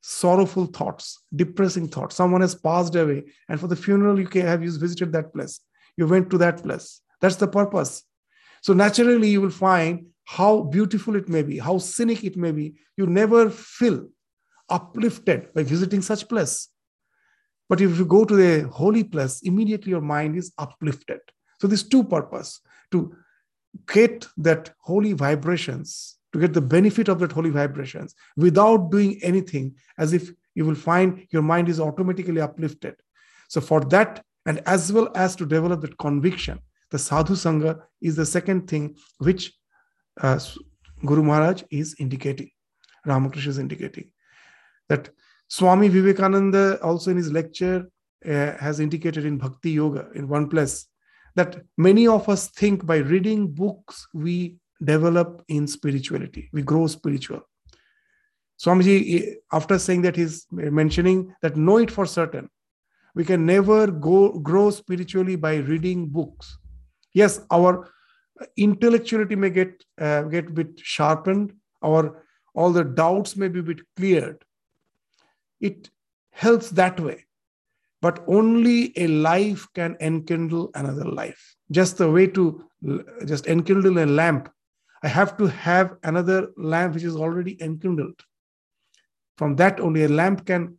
[0.00, 2.16] sorrowful thoughts, depressing thoughts.
[2.16, 5.60] Someone has passed away, and for the funeral, you can have you visited that place.
[5.96, 7.02] You went to that place.
[7.20, 8.02] That's the purpose.
[8.60, 12.74] So naturally, you will find how beautiful it may be, how scenic it may be.
[12.96, 14.08] You never feel
[14.68, 16.68] uplifted by visiting such place.
[17.68, 21.20] But if you go to the holy place, immediately your mind is uplifted.
[21.60, 22.60] So there's two purpose
[22.92, 23.14] to
[23.88, 29.74] get that holy vibrations, to get the benefit of that holy vibrations without doing anything,
[29.98, 32.94] as if you will find your mind is automatically uplifted.
[33.48, 38.16] So for that, and as well as to develop that conviction, the sadhu sangha is
[38.16, 39.52] the second thing which
[40.20, 40.38] uh,
[41.04, 42.50] Guru Maharaj is indicating,
[43.04, 44.10] Ramakrishna is indicating
[44.88, 45.10] that
[45.48, 47.88] Swami Vivekananda, also in his lecture,
[48.24, 50.86] uh, has indicated in Bhakti Yoga in one place
[51.36, 57.42] that many of us think by reading books we develop in spirituality, we grow spiritual.
[58.58, 62.48] Swamiji, after saying that, he's mentioning that know it for certain.
[63.14, 66.58] We can never go grow spiritually by reading books.
[67.12, 67.90] Yes, our
[68.56, 72.22] intellectuality may get uh, get a bit sharpened, our
[72.54, 74.42] all the doubts may be a bit cleared,
[75.60, 75.90] it
[76.30, 77.24] helps that way.
[78.02, 81.56] But only a life can enkindle another life.
[81.70, 82.64] Just the way to
[83.24, 84.50] just enkindle a lamp,
[85.02, 88.20] I have to have another lamp which is already enkindled.
[89.38, 90.76] From that, only a lamp can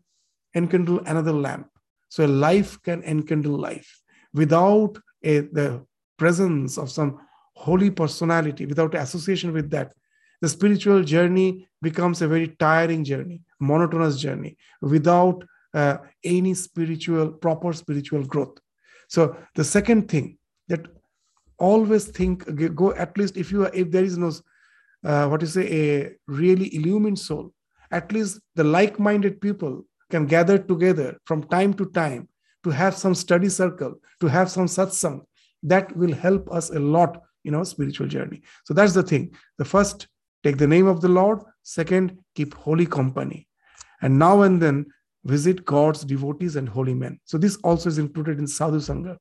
[0.55, 1.69] enkindle another lamp.
[2.09, 4.01] So a life can enkindle life.
[4.34, 5.86] Without a, the
[6.17, 7.19] presence of some
[7.55, 9.93] holy personality, without association with that,
[10.41, 15.43] the spiritual journey becomes a very tiring journey, monotonous journey without
[15.74, 18.58] uh, any spiritual, proper spiritual growth.
[19.10, 20.38] So the second thing
[20.68, 20.86] that
[21.58, 22.45] always think,
[22.76, 24.32] go at least if you are, if there is no,
[25.03, 27.53] uh, what you say, a really illumined soul,
[27.91, 32.28] at least the like-minded people can gather together from time to time
[32.64, 35.22] to have some study circle, to have some satsang.
[35.64, 38.41] That will help us a lot in our spiritual journey.
[38.66, 39.34] So that's the thing.
[39.58, 40.08] The first,
[40.43, 41.39] take the name of the Lord.
[41.64, 43.46] Second, keep holy company.
[44.01, 44.85] And now and then
[45.23, 47.19] visit God's devotees and holy men.
[47.25, 49.17] So this also is included in Sadhu Sangha.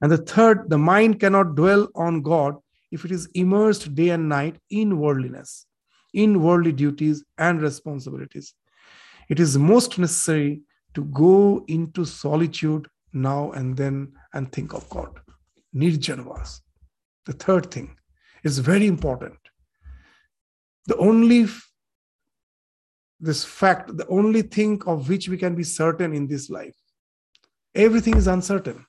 [0.00, 2.56] And the third, the mind cannot dwell on God
[2.90, 5.66] if it is immersed day and night in worldliness,
[6.12, 8.54] in worldly duties and responsibilities.
[9.28, 10.62] It is most necessary
[10.94, 15.20] to go into solitude now and then and think of God.
[15.74, 16.60] Nirjanvas.
[17.26, 17.96] The third thing
[18.42, 19.38] is very important.
[20.86, 21.46] The only
[23.20, 26.76] this fact, the only thing of which we can be certain in this life,
[27.74, 28.84] everything is uncertain.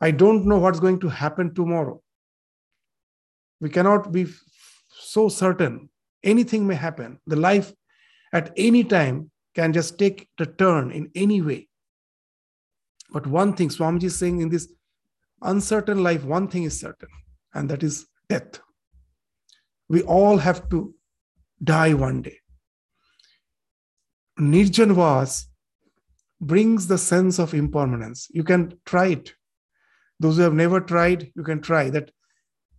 [0.00, 2.02] I don't know what's going to happen tomorrow.
[3.60, 4.26] We cannot be
[4.90, 5.88] so certain.
[6.22, 7.20] Anything may happen.
[7.26, 7.72] The life
[8.32, 11.68] at any time can just take the turn in any way.
[13.12, 14.68] But one thing Swamiji is saying in this
[15.42, 17.08] uncertain life, one thing is certain,
[17.52, 18.60] and that is death.
[19.88, 20.94] We all have to
[21.62, 22.38] die one day.
[24.38, 25.46] Nirjanvas
[26.40, 28.28] brings the sense of impermanence.
[28.30, 29.34] You can try it.
[30.20, 32.10] Those who have never tried, you can try that.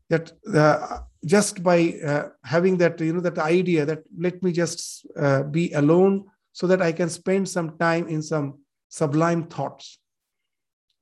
[0.10, 5.06] That uh, just by uh, having that, you know, that idea that let me just
[5.20, 9.98] uh, be alone so that I can spend some time in some sublime thoughts.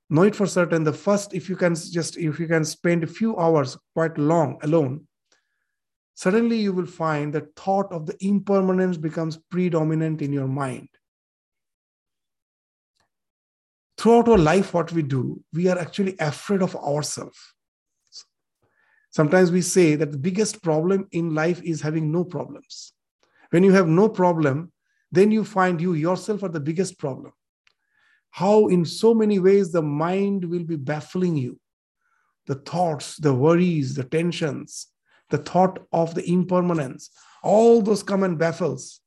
[0.09, 0.83] Know it for certain.
[0.83, 4.57] The first, if you can just, if you can spend a few hours quite long
[4.63, 5.07] alone,
[6.15, 10.89] suddenly you will find that thought of the impermanence becomes predominant in your mind.
[13.97, 17.37] Throughout our life, what we do, we are actually afraid of ourselves.
[19.11, 22.93] Sometimes we say that the biggest problem in life is having no problems.
[23.51, 24.71] When you have no problem,
[25.11, 27.31] then you find you yourself are the biggest problem.
[28.31, 31.59] How, in so many ways, the mind will be baffling you.
[32.47, 34.87] The thoughts, the worries, the tensions,
[35.29, 37.09] the thought of the impermanence,
[37.43, 39.01] all those come and baffles.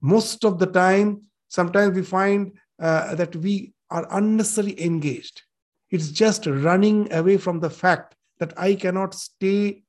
[0.00, 5.42] Most of the time, sometimes we find uh, that we are unnecessarily engaged.
[5.90, 9.82] It's just running away from the fact that I cannot stay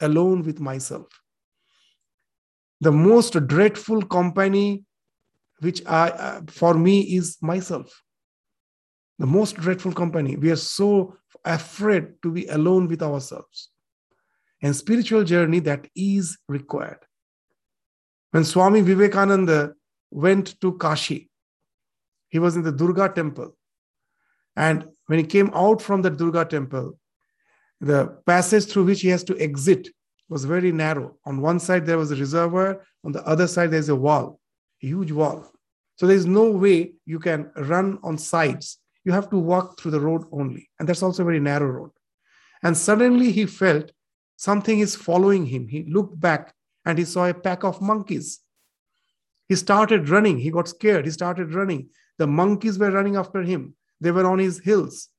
[0.00, 1.08] alone with myself
[2.82, 4.84] the most dreadful company
[5.60, 8.02] which I, uh, for me is myself
[9.20, 13.68] the most dreadful company we are so afraid to be alone with ourselves
[14.62, 16.98] and spiritual journey that is required
[18.30, 19.74] when swami vivekananda
[20.10, 21.30] went to kashi
[22.28, 23.56] he was in the durga temple
[24.56, 26.98] and when he came out from the durga temple
[27.80, 29.88] the passage through which he has to exit
[30.28, 31.16] was very narrow.
[31.26, 32.84] On one side, there was a reservoir.
[33.04, 34.40] On the other side, there's a wall,
[34.82, 35.50] a huge wall.
[35.96, 38.78] So there's no way you can run on sides.
[39.04, 40.70] You have to walk through the road only.
[40.78, 41.90] And that's also a very narrow road.
[42.62, 43.90] And suddenly he felt
[44.42, 45.68] something is following him.
[45.68, 46.52] He looked back
[46.84, 48.40] and he saw a pack of monkeys.
[49.46, 50.38] He started running.
[50.38, 51.04] He got scared.
[51.04, 51.90] He started running.
[52.18, 53.76] The monkeys were running after him.
[54.00, 55.10] They were on his heels.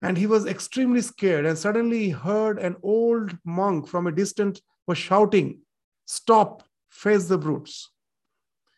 [0.00, 1.44] And he was extremely scared.
[1.44, 5.60] And suddenly he heard an old monk from a distance was shouting,
[6.06, 7.90] Stop, face the brutes.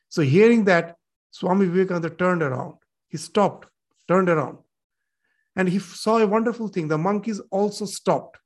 [0.09, 0.97] So hearing that,
[1.31, 2.75] Swami Vivekananda turned around.
[3.07, 3.69] He stopped,
[4.09, 4.59] turned around.
[5.55, 6.89] And he saw a wonderful thing.
[6.89, 8.41] The monkeys also stopped.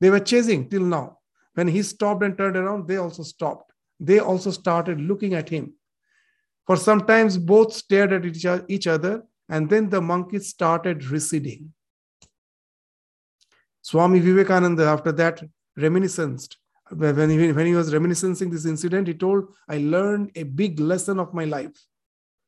[0.00, 1.18] They were chasing till now.
[1.54, 3.72] When he stopped and turned around, they also stopped.
[4.00, 5.74] They also started looking at him.
[6.66, 8.24] For sometimes both stared at
[8.68, 11.72] each other and then the monkeys started receding.
[13.82, 15.42] Swami Vivekananda, after that,
[15.76, 16.56] reminisced.
[16.90, 21.18] When he, when he was reminiscing this incident, he told, I learned a big lesson
[21.18, 21.76] of my life.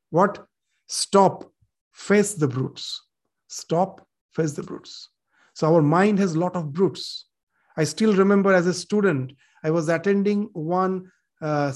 [0.09, 0.45] What?
[0.87, 1.51] Stop,
[1.93, 3.03] face the brutes.
[3.47, 5.09] Stop, face the brutes.
[5.53, 7.26] So our mind has a lot of brutes.
[7.77, 11.11] I still remember as a student, I was attending one,
[11.41, 11.71] uh,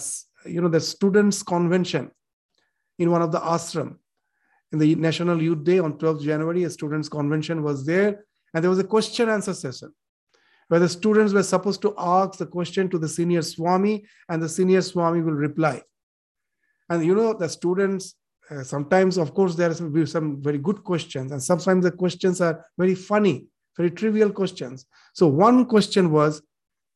[0.46, 2.12] you know, the students' convention
[2.98, 3.98] in one of the ashram
[4.72, 8.70] in the National Youth Day on 12th January, a students' convention was there, and there
[8.70, 9.94] was a question answer session
[10.70, 14.48] where the students were supposed to ask the question to the senior Swami, and the
[14.48, 15.82] senior Swami will reply.
[16.90, 18.16] And you know, the students,
[18.50, 22.40] uh, sometimes, of course, there are some, some very good questions, and sometimes the questions
[22.40, 23.48] are very funny,
[23.78, 24.86] very trivial questions.
[25.14, 26.42] So, one question was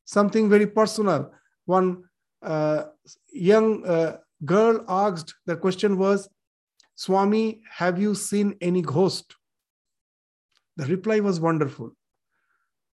[0.05, 1.31] something very personal.
[1.65, 2.03] One
[2.41, 2.85] uh,
[3.31, 6.29] young uh, girl asked, the question was,
[6.95, 9.35] Swami, have you seen any ghost?
[10.77, 11.91] The reply was wonderful.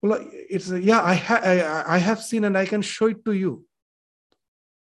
[0.02, 3.32] Well, it's yeah, I, ha- I, I have seen and I can show it to
[3.32, 3.64] you.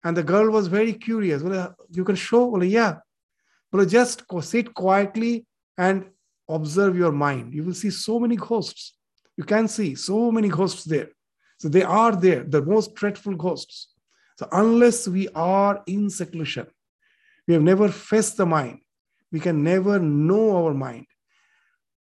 [0.04, 1.42] And the girl was very curious.
[1.42, 2.46] Well, you can show?
[2.46, 2.98] Well, yeah.
[3.72, 5.46] Well, just sit quietly
[5.78, 6.10] and
[6.50, 7.54] observe your mind.
[7.54, 8.94] You will see so many ghosts.
[9.36, 11.10] You can see so many ghosts there.
[11.60, 13.90] So they are there, the most dreadful ghosts.
[14.38, 16.68] So unless we are in seclusion,
[17.48, 18.80] we have never faced the mind,
[19.32, 21.06] we can never know our mind.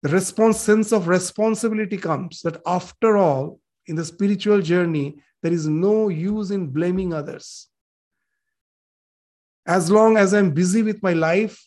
[0.01, 5.67] The response sense of responsibility comes that after all, in the spiritual journey, there is
[5.67, 7.67] no use in blaming others.
[9.67, 11.63] As long as I'm busy with my life,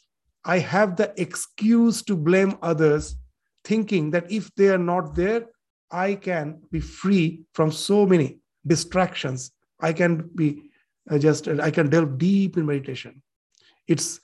[0.48, 3.16] I have the excuse to blame others,
[3.64, 5.44] thinking that if they are not there,
[5.90, 9.52] I can be free from so many distractions.
[9.78, 10.70] I can be
[11.10, 13.22] uh, just, I can delve deep in meditation.
[13.86, 14.20] It's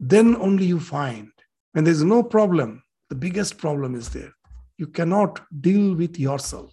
[0.00, 1.30] then only you find
[1.72, 4.32] when there's no problem, the biggest problem is there.
[4.78, 6.72] You cannot deal with yourself.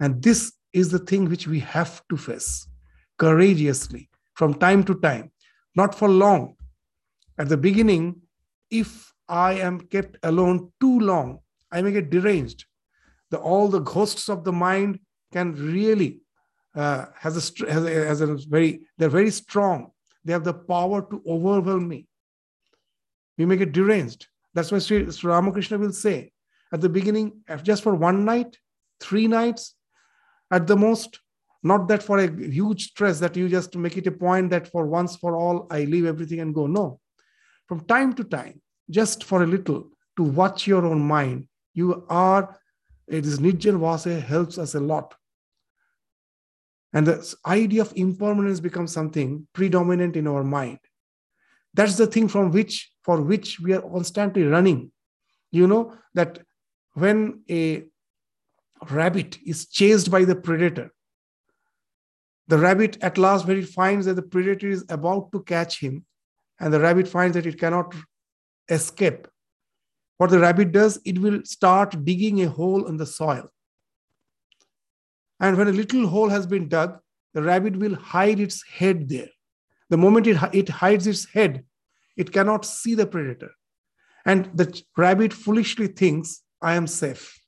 [0.00, 2.68] And this is the thing which we have to face
[3.18, 5.32] courageously from time to time,
[5.74, 6.56] not for long.
[7.38, 8.22] At the beginning,
[8.70, 12.64] if I am kept alone too long, I may get deranged.
[13.30, 15.00] The, all the ghosts of the mind
[15.32, 16.20] can really
[16.74, 19.90] uh, has a has a, has a very they're very strong.
[20.24, 22.06] They have the power to overwhelm me.
[23.38, 24.26] We may get deranged.
[24.54, 26.32] That's why Sri, Sri Ramakrishna will say
[26.72, 28.58] at the beginning, just for one night,
[29.00, 29.74] three nights,
[30.50, 31.20] at the most,
[31.62, 34.86] not that for a huge stress that you just make it a point that for
[34.86, 36.66] once for all, I leave everything and go.
[36.66, 37.00] No.
[37.68, 42.58] From time to time, just for a little, to watch your own mind, you are,
[43.06, 45.14] it is Nirjan Vase helps us a lot.
[46.92, 50.78] And the idea of impermanence becomes something predominant in our mind.
[51.74, 54.90] That's the thing from which, for which we are constantly running.
[55.50, 56.38] You know that
[56.94, 57.84] when a
[58.90, 60.90] rabbit is chased by the predator,
[62.48, 66.05] the rabbit at last, when it finds that the predator is about to catch him,
[66.60, 67.94] and the rabbit finds that it cannot
[68.68, 69.28] escape,
[70.18, 73.48] what the rabbit does, it will start digging a hole in the soil.
[75.40, 76.98] And when a little hole has been dug,
[77.34, 79.28] the rabbit will hide its head there.
[79.90, 81.64] The moment it, it hides its head,
[82.16, 83.50] it cannot see the predator.
[84.24, 87.38] And the rabbit foolishly thinks, I am safe.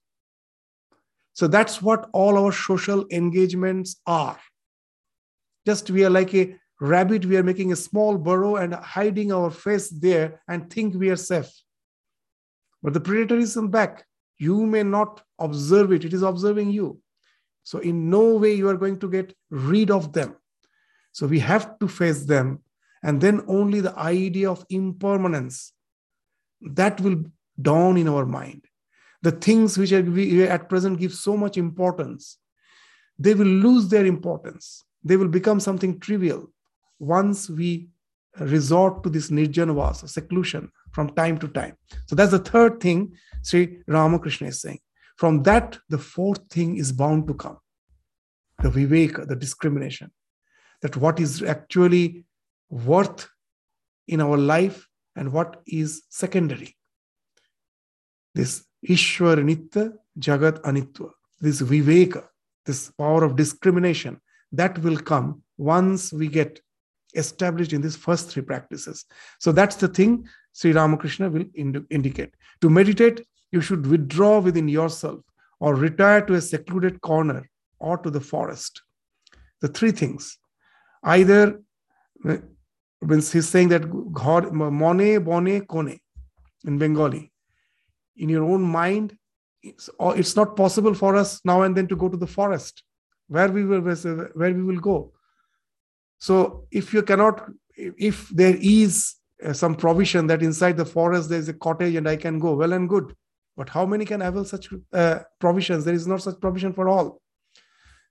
[1.32, 4.38] So that's what all our social engagements are.
[5.66, 9.50] Just we are like a rabbit, we are making a small burrow and hiding our
[9.50, 11.50] face there and think we are safe.
[12.82, 14.04] But the predator is in back.
[14.38, 17.00] You may not observe it, it is observing you.
[17.64, 20.36] So, in no way you are going to get rid of them.
[21.12, 22.62] So, we have to face them.
[23.02, 25.72] And then only the idea of impermanence
[26.60, 27.24] that will
[27.60, 28.64] dawn in our mind.
[29.22, 32.38] The things which are, we at present give so much importance,
[33.18, 34.84] they will lose their importance.
[35.04, 36.52] They will become something trivial
[36.98, 37.88] once we
[38.40, 41.76] resort to this nirjanavasa, seclusion from time to time.
[42.06, 44.80] So that's the third thing Sri Ramakrishna is saying.
[45.16, 47.58] From that, the fourth thing is bound to come
[48.60, 50.10] the viveka, the discrimination,
[50.82, 52.24] that what is actually
[52.70, 53.28] worth
[54.08, 56.76] in our life and what is secondary.
[58.34, 62.24] This Ishwar Nitya, Jagat Anitya, this viveka,
[62.66, 64.20] this power of discrimination,
[64.52, 66.60] that will come once we get
[67.14, 69.04] established in these first three practices.
[69.38, 72.34] So that's the thing Sri Ramakrishna will ind- indicate.
[72.60, 75.20] To meditate, you should withdraw within yourself
[75.60, 77.48] or retire to a secluded corner
[77.78, 78.82] or to the forest.
[79.60, 80.38] The three things.
[81.02, 81.60] Either
[82.28, 82.36] uh,
[83.00, 85.98] when he's saying that God, mone, bone, kone
[86.64, 87.32] in Bengali,
[88.16, 89.16] in your own mind,
[89.62, 92.82] it's, it's not possible for us now and then to go to the forest.
[93.28, 95.12] Where we will, where we will go
[96.18, 99.14] so if you cannot, if there is
[99.44, 102.54] uh, some provision that inside the forest there is a cottage and I can go,
[102.54, 103.14] well and good.
[103.56, 105.84] But how many can avail such uh, provisions?
[105.84, 107.20] There is not such provision for all.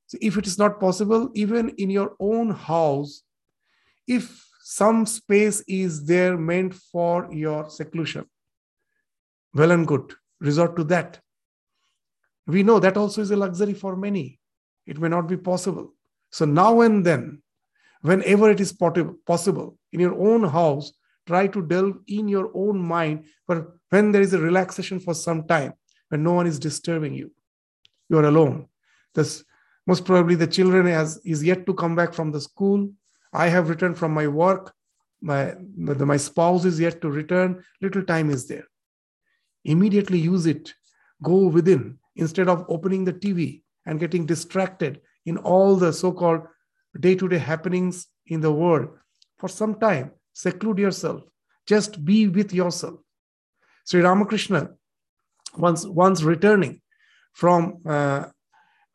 [0.07, 3.23] So if it is not possible, even in your own house,
[4.07, 8.25] if some space is there meant for your seclusion,
[9.53, 11.19] well and good, resort to that.
[12.45, 14.39] We know that also is a luxury for many.
[14.85, 15.93] It may not be possible.
[16.31, 17.41] So now and then,
[18.01, 20.93] whenever it is possible in your own house
[21.25, 25.45] try to delve in your own mind but when there is a relaxation for some
[25.47, 25.73] time
[26.09, 27.31] when no one is disturbing you
[28.09, 28.67] you are alone
[29.15, 29.43] this
[29.85, 32.89] most probably the children has is yet to come back from the school
[33.33, 34.73] I have returned from my work.
[35.21, 37.63] My, my spouse is yet to return.
[37.81, 38.65] Little time is there.
[39.65, 40.73] Immediately use it.
[41.23, 46.41] Go within instead of opening the TV and getting distracted in all the so called
[46.99, 48.89] day to day happenings in the world.
[49.37, 51.23] For some time, seclude yourself.
[51.65, 52.99] Just be with yourself.
[53.85, 54.71] Sri Ramakrishna,
[55.57, 56.81] once, once returning
[57.33, 58.25] from, uh,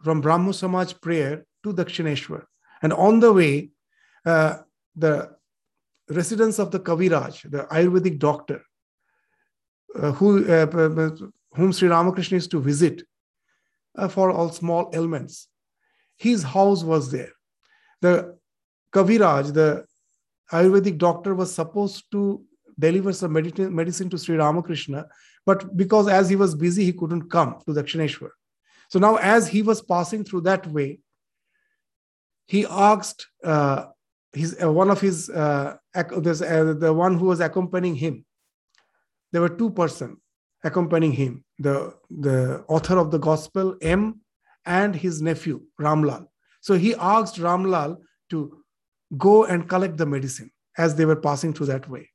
[0.02, 2.44] from Brahmo Samaj prayer to Dakshineshwar,
[2.82, 3.70] and on the way,
[4.26, 4.58] uh,
[4.96, 5.30] the
[6.08, 8.62] residence of the Kaviraj, the Ayurvedic doctor,
[9.94, 11.10] uh, who, uh,
[11.54, 13.02] whom Sri Ramakrishna is to visit
[13.96, 15.48] uh, for all small ailments,
[16.16, 17.32] his house was there.
[18.02, 18.36] The
[18.94, 19.86] Kaviraj, the
[20.52, 22.44] Ayurvedic doctor, was supposed to
[22.78, 25.06] deliver some medicine medicine to Sri Ramakrishna,
[25.46, 28.30] but because as he was busy, he couldn't come to Dakshineshwar.
[28.90, 31.00] So now, as he was passing through that way,
[32.46, 33.86] he asked uh,
[34.32, 36.02] his uh, one of his uh, uh,
[36.84, 38.24] the one who was accompanying him.
[39.30, 40.18] There were two person
[40.64, 44.20] accompanying him: the the author of the gospel M
[44.66, 46.26] and his nephew Ramlal.
[46.62, 47.98] So he asked Ramlal
[48.30, 48.62] to
[49.18, 52.08] go and collect the medicine as they were passing through that way.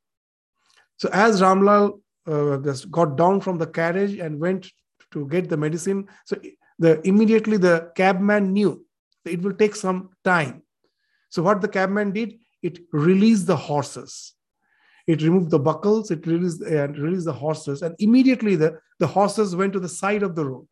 [0.97, 2.57] So as Ramlal uh,
[2.89, 4.71] got down from the carriage and went
[5.11, 6.37] to get the medicine, so
[6.79, 8.85] the immediately the cabman knew
[9.25, 10.63] it will take some time.
[11.29, 14.33] So what the cabman did, it released the horses.
[15.07, 19.55] It removed the buckles, it released and released the horses, and immediately the, the horses
[19.55, 20.67] went to the side of the road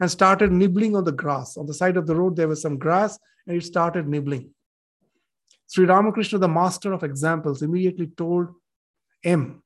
[0.00, 1.56] and started nibbling on the grass.
[1.56, 4.50] On the side of the road, there was some grass, and it started nibbling.
[5.66, 8.48] Sri Ramakrishna, the master of examples, immediately told
[9.22, 9.62] M,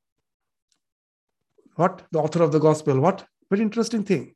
[1.76, 2.02] what?
[2.12, 3.24] The author of the gospel, what?
[3.50, 4.34] Very interesting thing.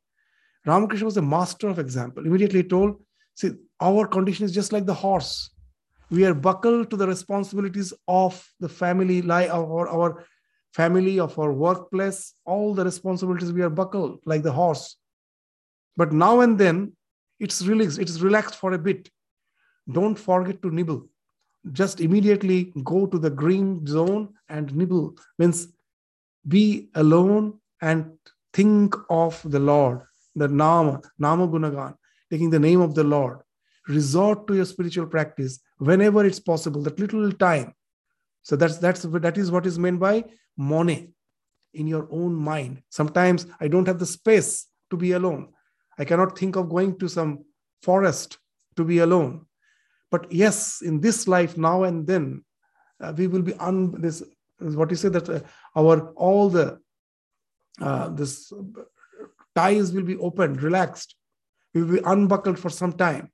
[0.65, 2.25] Ramakrishna was a master of example.
[2.25, 3.01] Immediately told,
[3.35, 5.51] See, our condition is just like the horse.
[6.11, 10.25] We are buckled to the responsibilities of the family, like our, our
[10.73, 14.97] family, of our workplace, all the responsibilities we are buckled like the horse.
[15.97, 16.93] But now and then
[17.39, 19.09] it's released, it is relaxed for a bit.
[19.91, 21.07] Don't forget to nibble.
[21.71, 25.15] Just immediately go to the green zone and nibble.
[25.37, 25.67] Means
[26.47, 28.11] be alone and
[28.53, 30.01] think of the Lord,
[30.35, 31.95] the Nama, Nama Gunagan
[32.29, 33.39] taking the name of the Lord.
[33.87, 37.73] Resort to your spiritual practice whenever it's possible, that little time.
[38.43, 40.25] So that's that's that is what is meant by
[40.57, 41.13] mone
[41.73, 42.83] in your own mind.
[42.89, 45.49] Sometimes I don't have the space to be alone.
[45.99, 47.45] I cannot think of going to some
[47.83, 48.39] forest
[48.77, 49.45] to be alone.
[50.09, 52.43] But yes, in this life, now and then,
[53.01, 54.23] uh, we will be un this
[54.61, 55.39] is what you say that uh,
[55.75, 56.79] our all the
[57.81, 58.51] uh, this
[59.55, 61.15] ties will be opened, relaxed,
[61.73, 63.31] we will be unbuckled for some time.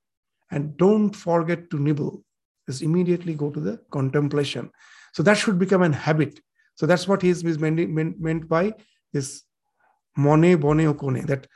[0.51, 2.23] And don't forget to nibble.
[2.67, 4.71] Just immediately go to the contemplation.
[5.13, 6.39] So that should become an habit.
[6.75, 7.89] So that's what he is meant,
[8.19, 8.73] meant by
[9.13, 9.43] this
[10.17, 11.25] mone bone okone.
[11.25, 11.47] That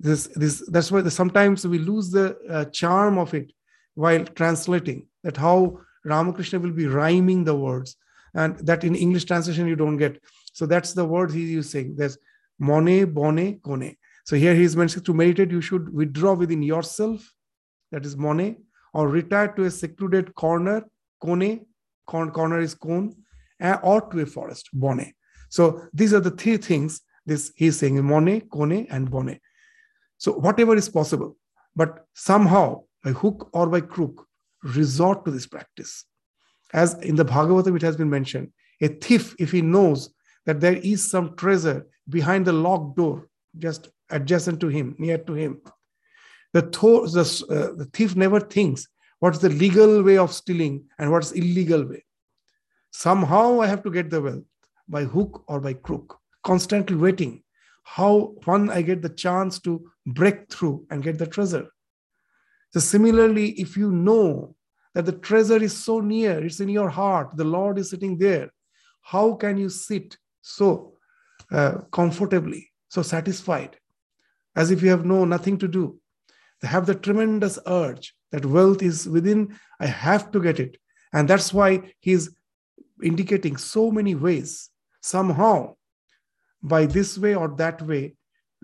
[0.00, 3.52] this this that's why the, sometimes we lose the uh, charm of it
[3.94, 5.06] while translating.
[5.24, 7.96] That how Ramakrishna will be rhyming the words,
[8.34, 10.20] and that in English translation you don't get.
[10.52, 11.96] So that's the word he's using.
[11.96, 12.18] There's
[12.58, 13.96] mone bone kone.
[14.24, 17.32] So here he is mentioning to meditate, you should withdraw within yourself,
[17.92, 18.56] that is mone,
[18.92, 20.84] or retire to a secluded corner,
[21.22, 21.64] kone,
[22.06, 23.16] corner is cone,
[23.82, 25.12] or to a forest, bone.
[25.48, 29.38] So these are the three things this he's saying mone, kone, and bone.
[30.18, 31.36] So whatever is possible,
[31.74, 34.26] but somehow by hook or by crook,
[34.62, 36.04] resort to this practice.
[36.72, 40.10] As in the Bhagavatam, it has been mentioned, a thief, if he knows
[40.46, 45.34] that there is some treasure behind the locked door, just adjacent to him, near to
[45.34, 45.60] him.
[46.52, 48.88] The, th- the, uh, the thief never thinks
[49.20, 52.04] what's the legal way of stealing and what's illegal way.
[52.90, 54.44] Somehow I have to get the wealth
[54.88, 57.42] by hook or by crook, constantly waiting.
[57.96, 61.68] How when I get the chance to break through and get the treasure.
[62.72, 64.54] So similarly, if you know
[64.94, 68.50] that the treasure is so near, it's in your heart, the Lord is sitting there,
[69.00, 70.94] how can you sit so
[71.50, 73.78] uh, comfortably, so satisfied?
[74.58, 75.98] as if you have no nothing to do.
[76.60, 80.76] They have the tremendous urge that wealth is within, I have to get it.
[81.12, 82.28] And that's why he's
[83.02, 84.68] indicating so many ways.
[85.00, 85.76] Somehow,
[86.62, 88.14] by this way or that way,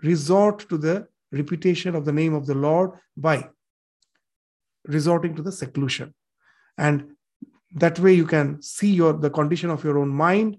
[0.03, 3.49] resort to the repetition of the name of the Lord by
[4.87, 6.15] resorting to the seclusion.
[6.77, 7.13] And
[7.73, 10.59] that way you can see your the condition of your own mind,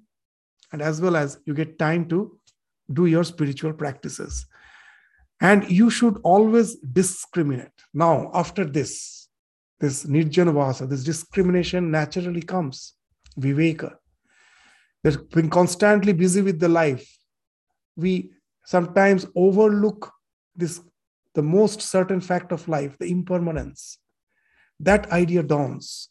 [0.72, 2.38] and as well as you get time to
[2.92, 4.46] do your spiritual practices.
[5.42, 7.72] And you should always discriminate.
[7.94, 9.28] Now, after this,
[9.80, 12.94] this nirjanavasa, this discrimination naturally comes.
[13.40, 13.96] Viveka.
[15.04, 17.15] That being constantly busy with the life,
[17.96, 18.32] we
[18.66, 20.12] sometimes overlook
[20.56, 20.82] this
[21.34, 23.98] the most certain fact of life, the impermanence.
[24.80, 26.10] That idea dawns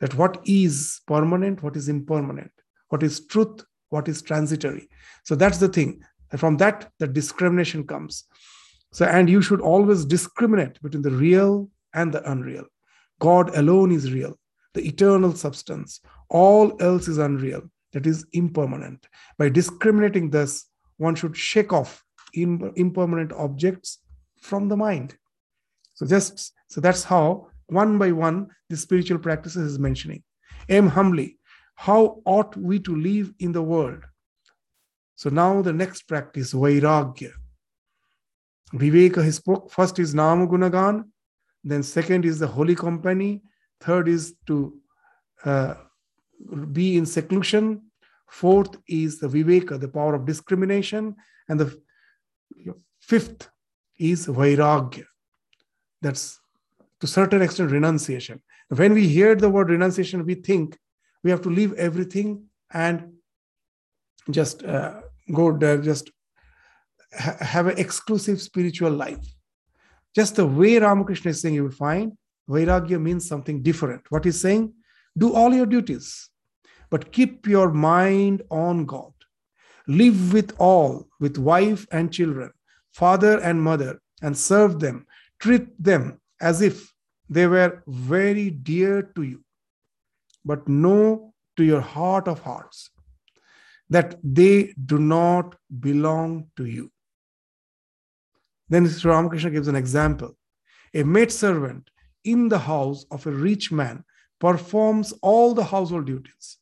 [0.00, 2.52] that what is permanent, what is impermanent,
[2.88, 4.88] what is truth, what is transitory.
[5.24, 6.02] So that's the thing.
[6.30, 8.24] And from that, the discrimination comes.
[8.92, 12.64] So, and you should always discriminate between the real and the unreal.
[13.20, 14.38] God alone is real,
[14.74, 16.00] the eternal substance.
[16.28, 17.62] All else is unreal,
[17.92, 19.06] that is impermanent.
[19.38, 20.66] By discriminating this,
[20.98, 23.98] one should shake off impermanent objects
[24.40, 25.16] from the mind.
[25.94, 30.22] So just so that's how one by one the spiritual practices is mentioning.
[30.68, 31.38] M humbly.
[31.76, 34.04] How ought we to live in the world?
[35.14, 37.32] So now the next practice, Vairagya.
[38.72, 39.70] Viveka, he spoke.
[39.70, 41.04] First is Namagunagan,
[41.64, 43.42] then second is the holy company,
[43.80, 44.76] third is to
[45.44, 45.74] uh,
[46.72, 47.82] be in seclusion,
[48.28, 51.14] fourth is the Viveka, the power of discrimination,
[51.48, 51.80] and the
[53.00, 53.48] fifth
[53.98, 55.04] is Vairagya.
[56.02, 56.38] That's
[57.00, 58.42] to certain extent renunciation.
[58.68, 60.76] When we hear the word renunciation, we think
[61.22, 63.12] we have to leave everything and
[64.30, 65.00] just uh,
[65.32, 66.10] go there, just
[67.16, 69.24] ha- have an exclusive spiritual life.
[70.14, 72.12] Just the way Ramakrishna is saying, you will find
[72.48, 74.02] Vairagya means something different.
[74.10, 74.72] What he's saying,
[75.16, 76.30] do all your duties,
[76.90, 79.12] but keep your mind on God.
[79.86, 82.50] Live with all, with wife and children,
[82.92, 85.06] father and mother, and serve them.
[85.38, 86.92] Treat them as if
[87.28, 89.44] they were very dear to you.
[90.44, 92.90] But know to your heart of hearts
[93.88, 96.90] that they do not belong to you.
[98.68, 100.36] Then Sri Ramakrishna gives an example.
[100.94, 101.90] A maid servant
[102.24, 104.04] in the house of a rich man
[104.40, 106.58] performs all the household duties,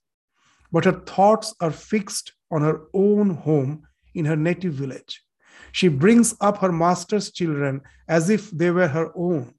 [0.75, 5.23] but her thoughts are fixed on her own home in her native village.
[5.71, 9.55] She brings up her master's children as if they were her own.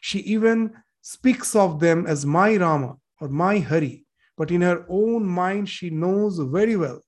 [0.00, 4.06] She even speaks of them as my Rama or my Hari,
[4.36, 7.00] but in her own mind, she knows very well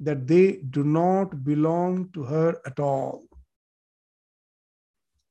[0.00, 3.24] that they do not belong to her at all.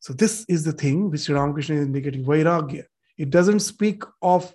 [0.01, 2.84] So, this is the thing which Ramakrishna is indicating Vairagya.
[3.17, 4.53] It doesn't speak of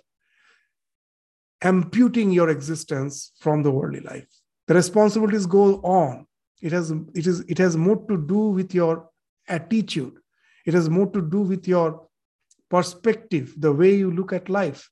[1.61, 4.27] amputing your existence from the worldly life.
[4.67, 6.27] The responsibilities go on.
[6.61, 9.09] It has, it, is, it has more to do with your
[9.47, 10.17] attitude,
[10.65, 12.07] it has more to do with your
[12.69, 14.89] perspective, the way you look at life.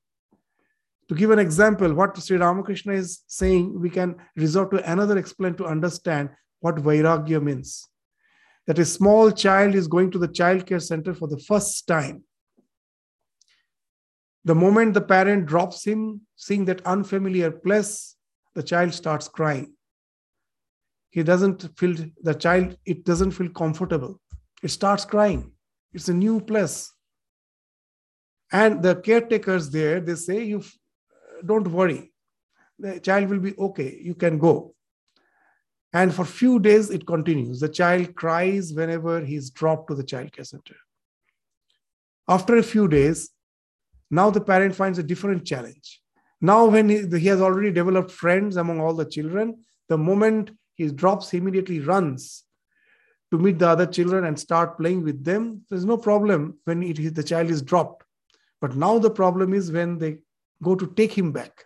[1.09, 5.53] To give an example, what Sri Ramakrishna is saying, we can resort to another explain
[5.55, 6.29] to understand
[6.61, 7.87] what Vairagya means.
[8.65, 12.23] That a small child is going to the child care center for the first time.
[14.45, 18.15] The moment the parent drops him, seeing that unfamiliar place,
[18.53, 19.73] the child starts crying.
[21.09, 24.21] He doesn't feel, the child, it doesn't feel comfortable.
[24.61, 25.51] It starts crying.
[25.93, 26.91] It's a new place.
[28.51, 30.63] And the caretakers there, they say, you
[31.43, 32.13] don't worry.
[32.77, 33.99] The child will be okay.
[34.01, 34.75] You can go.
[35.91, 37.61] And for few days, it continues.
[37.61, 40.75] The child cries whenever he's dropped to the child care center.
[42.27, 43.31] After a few days,
[44.09, 46.01] now the parent finds a different challenge.
[46.41, 50.89] Now, when he, he has already developed friends among all the children, the moment he
[50.89, 52.43] drops, he immediately runs
[53.31, 55.63] to meet the other children and start playing with them.
[55.69, 58.03] There's no problem when it, the child is dropped.
[58.61, 60.17] But now the problem is when they
[60.61, 61.65] go to take him back.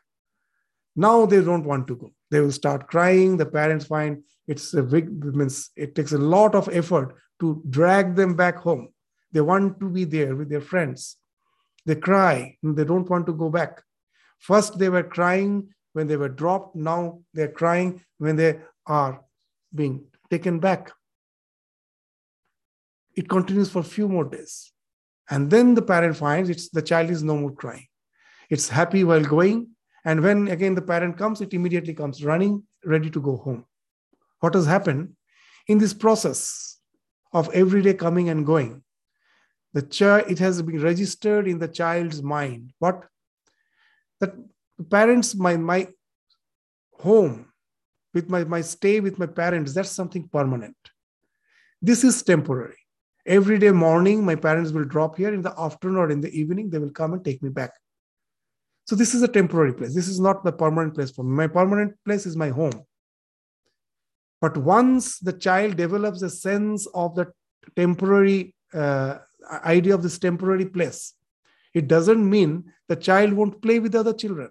[0.95, 2.11] Now they don't want to go.
[2.31, 3.37] They will start crying.
[3.37, 8.15] The parents find it's a big means it takes a lot of effort to drag
[8.15, 8.89] them back home.
[9.31, 11.17] They want to be there with their friends.
[11.89, 13.81] They cry and they don't want to go back.
[14.37, 16.75] First, they were crying when they were dropped.
[16.75, 19.21] Now they're crying when they are
[19.73, 20.91] being taken back.
[23.15, 24.71] It continues for a few more days.
[25.31, 27.87] And then the parent finds it's the child is no more crying.
[28.51, 29.69] It's happy while going.
[30.05, 33.65] And when again the parent comes, it immediately comes running, ready to go home.
[34.41, 35.15] What has happened
[35.65, 36.77] in this process
[37.33, 38.83] of every day coming and going?
[39.73, 42.73] The child, it has been registered in the child's mind.
[42.79, 43.05] What?
[44.19, 44.33] That
[44.89, 45.87] parents, my my
[46.93, 47.51] home,
[48.13, 50.75] with my, my stay with my parents, that's something permanent.
[51.81, 52.77] This is temporary.
[53.25, 55.33] Every day morning, my parents will drop here.
[55.33, 57.71] In the afternoon or in the evening, they will come and take me back.
[58.85, 59.93] So this is a temporary place.
[59.93, 61.35] This is not the permanent place for me.
[61.35, 62.83] My permanent place is my home.
[64.41, 67.31] But once the child develops a sense of the
[67.75, 69.19] temporary uh,
[69.63, 71.13] idea of this temporary place,
[71.73, 74.49] It doesn't mean the child won't play with other children.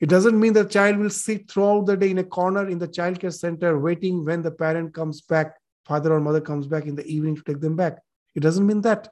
[0.00, 2.88] It doesn't mean the child will sit throughout the day in a corner in the
[2.88, 7.06] childcare center waiting when the parent comes back, father or mother comes back in the
[7.06, 7.98] evening to take them back.
[8.34, 9.08] It doesn't mean that.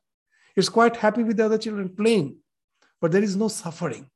[0.57, 2.37] It's quite happy with the other children playing,
[3.01, 4.11] but there is no suffering.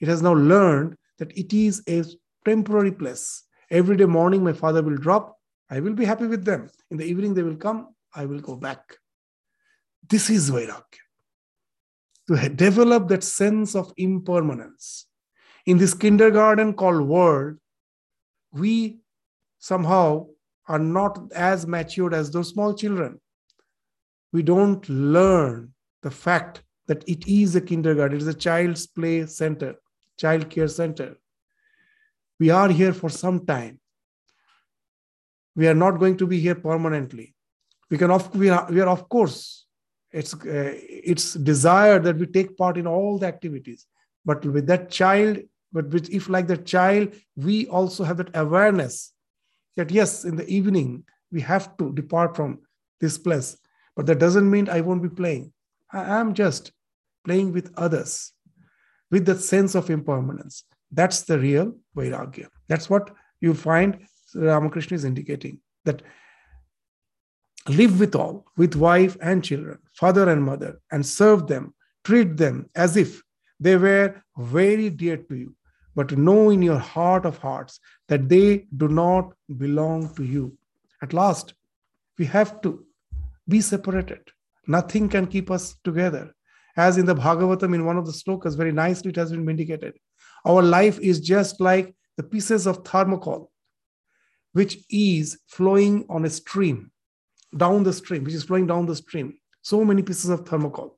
[0.00, 2.04] It has now learned that it is a
[2.44, 3.44] temporary place.
[3.70, 5.36] Every day morning, my father will drop.
[5.70, 6.68] I will be happy with them.
[6.90, 7.94] In the evening, they will come.
[8.14, 8.96] I will go back.
[10.08, 10.82] This is Vairagya.
[12.28, 15.06] To develop that sense of impermanence
[15.66, 17.58] in this kindergarten called world,
[18.52, 18.98] we
[19.58, 20.26] somehow
[20.66, 23.20] are not as matured as those small children.
[24.32, 29.26] We don't learn the fact that it is a kindergarten, it is a child's play
[29.26, 29.74] center,
[30.16, 31.16] child care center.
[32.38, 33.80] We are here for some time.
[35.56, 37.34] We are not going to be here permanently.
[37.90, 39.66] We can, of, we are, we are of course,
[40.12, 43.86] it's, uh, it's desired that we take part in all the activities.
[44.24, 45.38] But with that child
[45.72, 49.12] but which if like the child we also have that awareness
[49.76, 52.58] that yes in the evening we have to depart from
[53.00, 53.56] this place.
[53.96, 55.52] But that doesn't mean i won't be playing.
[55.92, 56.72] I am just
[57.24, 58.32] playing with others
[59.10, 60.64] with that sense of impermanence.
[60.92, 62.48] That's the real vairagya.
[62.68, 66.02] That's what you find ramakrishna is indicating that
[67.76, 72.68] live with all with wife and children father and mother and serve them treat them
[72.74, 73.22] as if
[73.58, 75.54] they were very dear to you
[75.94, 80.56] but know in your heart of hearts that they do not belong to you.
[81.02, 81.54] At last,
[82.18, 82.84] we have to
[83.48, 84.20] be separated.
[84.66, 86.34] Nothing can keep us together.
[86.76, 89.94] As in the Bhagavatam, in one of the slokas, very nicely it has been indicated.
[90.44, 93.48] Our life is just like the pieces of thermocol,
[94.52, 96.92] which is flowing on a stream,
[97.56, 99.38] down the stream, which is flowing down the stream.
[99.62, 100.92] So many pieces of thermocol.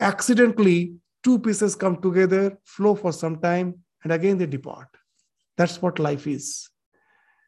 [0.00, 4.88] Accidentally, two pieces come together, flow for some time, and again they depart.
[5.56, 6.68] That's what life is.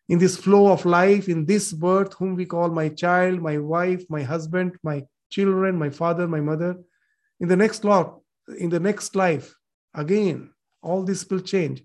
[0.08, 4.04] In this flow of life, in this birth, whom we call my child, my wife,
[4.10, 6.76] my husband, my children, my father, my mother,
[7.40, 8.20] in the next lot,
[8.58, 9.54] in the next life,
[9.94, 10.50] again,
[10.82, 11.82] all this will change.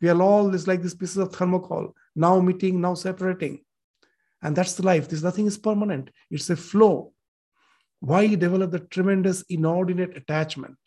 [0.00, 3.64] We are all this like these pieces of thermocol, now meeting, now separating.
[4.42, 5.08] And that's the life.
[5.08, 6.10] This nothing is permanent.
[6.30, 7.12] It's a flow.
[8.00, 10.78] Why you develop the tremendous inordinate attachment?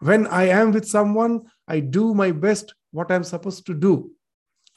[0.00, 4.10] When I am with someone, I do my best what I'm supposed to do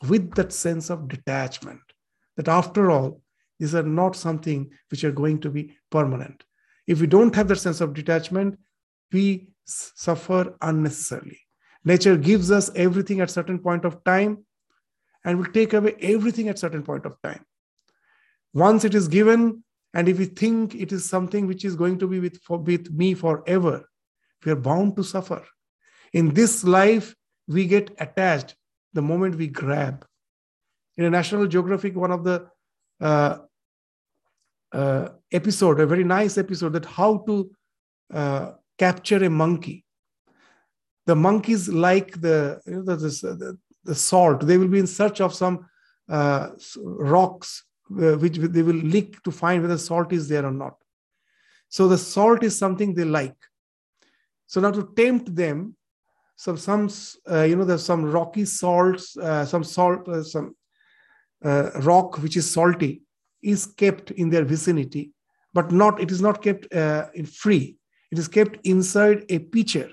[0.07, 1.81] with that sense of detachment.
[2.37, 3.21] That after all,
[3.59, 6.43] these are not something which are going to be permanent.
[6.87, 8.57] If we don't have that sense of detachment,
[9.11, 11.39] we suffer unnecessarily.
[11.83, 14.45] Nature gives us everything at certain point of time
[15.23, 17.45] and will take away everything at certain point of time.
[18.53, 22.07] Once it is given, and if we think it is something which is going to
[22.07, 23.87] be with, for, with me forever,
[24.45, 25.43] we are bound to suffer.
[26.13, 27.15] In this life,
[27.47, 28.55] we get attached
[28.93, 30.05] the moment we grab.
[30.97, 32.47] In a National Geographic, one of the
[32.99, 33.37] uh,
[34.71, 37.51] uh, episode, a very nice episode, that how to
[38.13, 39.85] uh, capture a monkey.
[41.05, 44.45] The monkeys like the, you know, the, the, the, salt.
[44.45, 45.65] They will be in search of some
[46.07, 46.49] uh,
[46.85, 47.63] rocks
[47.99, 50.75] uh, which they will lick to find whether salt is there or not.
[51.69, 53.37] So the salt is something they like.
[54.47, 55.75] So now to tempt them,
[56.35, 56.89] so some
[57.29, 60.55] uh, you know there's some rocky salts, uh, some salt, uh, some
[61.43, 63.03] uh, rock which is salty
[63.41, 65.11] is kept in their vicinity,
[65.53, 67.77] but not it is not kept uh, in free.
[68.11, 69.89] It is kept inside a pitcher.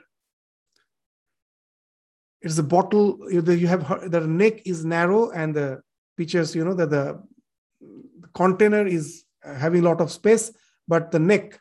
[2.42, 3.18] It's a bottle.
[3.30, 5.82] You have the neck is narrow and the
[6.16, 7.22] pitchers, you know, that the
[8.34, 10.52] container is having a lot of space,
[10.86, 11.60] but the neck,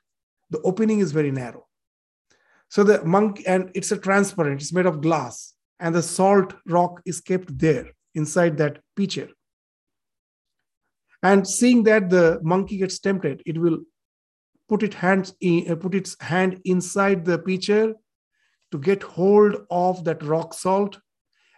[0.49, 1.67] the opening is very narrow.
[2.69, 7.01] So the monk, and it's a transparent, it's made of glass, and the salt rock
[7.05, 9.29] is kept there inside that pitcher.
[11.23, 13.79] And seeing that the monkey gets tempted, it will
[14.69, 17.95] put hands in, uh, put its hand inside the pitcher
[18.71, 20.99] to get hold of that rock salt,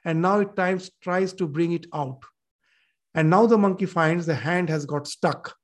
[0.05, 2.23] and now it times tries to bring it out.
[3.15, 5.55] And now the monkey finds the hand has got stuck.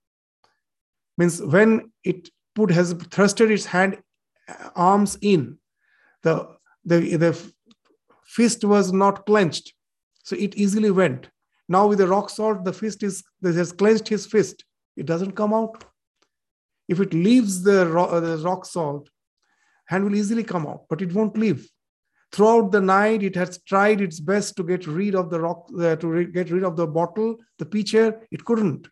[1.18, 3.98] Means when it put has thrusted its hand
[4.76, 5.58] arms in.
[6.24, 6.48] The,
[6.84, 7.52] the, the
[8.26, 9.74] fist was not clenched,
[10.24, 11.30] so it easily went.
[11.68, 14.64] Now with the rock salt, the fist is this has clenched his fist.
[14.96, 15.84] It doesn't come out.
[16.88, 19.10] If it leaves the rock, uh, the rock salt,
[19.88, 21.68] hand will easily come out, but it won't leave.
[22.36, 25.96] Throughout the night, it has tried its best to get rid of the rock, uh,
[25.96, 28.28] to re- get rid of the bottle, the pitcher.
[28.30, 28.90] It couldn't.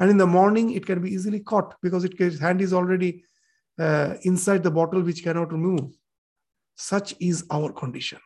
[0.00, 3.24] And in the morning, it can be easily caught because it, its hand is already
[3.78, 5.94] uh, inside the bottle which cannot remove.
[6.74, 8.18] Such is our condition.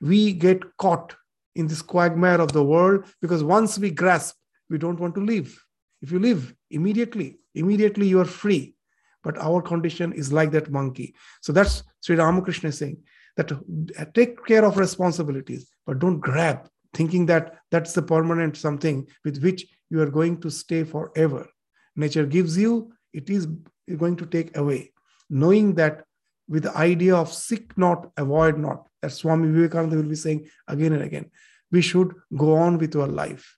[0.00, 1.14] We get caught
[1.54, 4.34] in this quagmire of the world because once we grasp,
[4.70, 5.62] we don't want to leave.
[6.00, 8.76] If you leave immediately, immediately you are free.
[9.22, 11.14] But our condition is like that monkey.
[11.42, 13.02] So that's Sri Ramakrishna saying
[13.36, 19.42] that take care of responsibilities, but don't grab, thinking that that's the permanent something with
[19.42, 21.48] which you are going to stay forever.
[21.96, 23.46] Nature gives you, it is
[23.96, 24.92] going to take away.
[25.28, 26.04] Knowing that
[26.48, 30.92] with the idea of seek not, avoid not, that Swami Vivekananda will be saying again
[30.92, 31.30] and again,
[31.70, 33.56] we should go on with our life.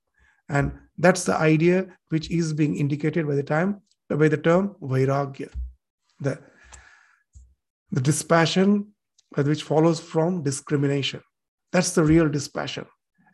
[0.48, 3.80] And that's the idea which is being indicated by the time
[4.16, 5.50] by the term vairagya,
[6.20, 6.38] the,
[7.90, 8.91] the dispassion
[9.35, 11.21] which follows from discrimination.
[11.71, 12.85] That's the real dispassion.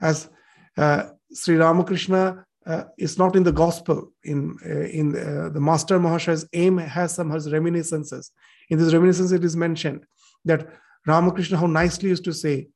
[0.02, 0.30] As
[0.78, 6.00] uh, Sri Ramakrishna uh, is not in the gospel, in, uh, in uh, the Master
[6.00, 8.32] Mahashaya's aim has some his reminiscences.
[8.70, 10.06] In this reminiscence, it is mentioned
[10.46, 10.68] that
[11.06, 12.68] Ramakrishna, how nicely used to say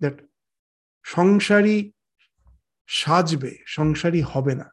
[0.00, 0.20] that
[1.14, 1.78] সংসারী
[3.00, 4.66] সাজবে সংসারী হবে না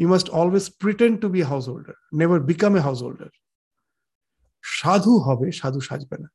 [0.00, 3.30] you must always pretend to be a householder never become a householder
[4.78, 6.28] sadhu hobe sadhu সাজবে না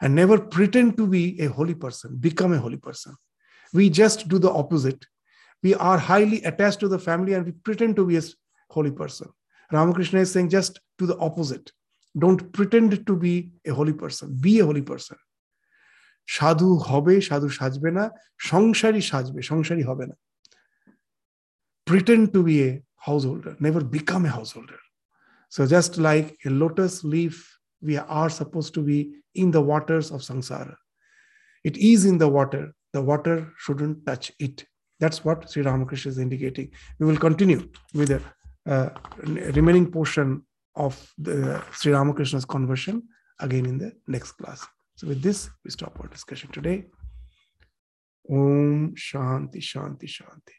[0.00, 3.14] and never pretend to be a holy person become a holy person
[3.72, 5.06] we just do the opposite
[5.62, 8.22] we are highly attached to the family and we pretend to be a
[8.70, 9.28] holy person
[9.72, 11.72] ramakrishna is saying just do the opposite
[12.18, 15.18] don't pretend to be a holy person be a holy person
[16.36, 18.04] সাধু হবে সাধু সাজবে না
[18.50, 20.16] সংসারী সাজবে সংসারী হবে না
[21.88, 22.70] pretend to be a
[23.06, 24.80] householder never become a householder
[25.54, 27.34] so just like a lotus leaf
[27.88, 28.98] we are supposed to be
[29.37, 30.75] in the waters of samsara
[31.63, 32.63] it is in the water
[32.93, 34.65] the water shouldn't touch it
[34.99, 36.69] that's what sri ramakrishna is indicating
[36.99, 37.61] we will continue
[37.93, 38.21] with the
[38.73, 38.89] uh,
[39.59, 40.41] remaining portion
[40.75, 43.03] of the sri ramakrishna's conversion
[43.39, 44.67] again in the next class
[44.97, 46.85] so with this, we stop our discussion today.
[48.29, 50.55] Om Shanti Shanti Shanti.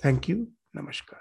[0.00, 0.48] Thank you.
[0.74, 1.20] Namaskar.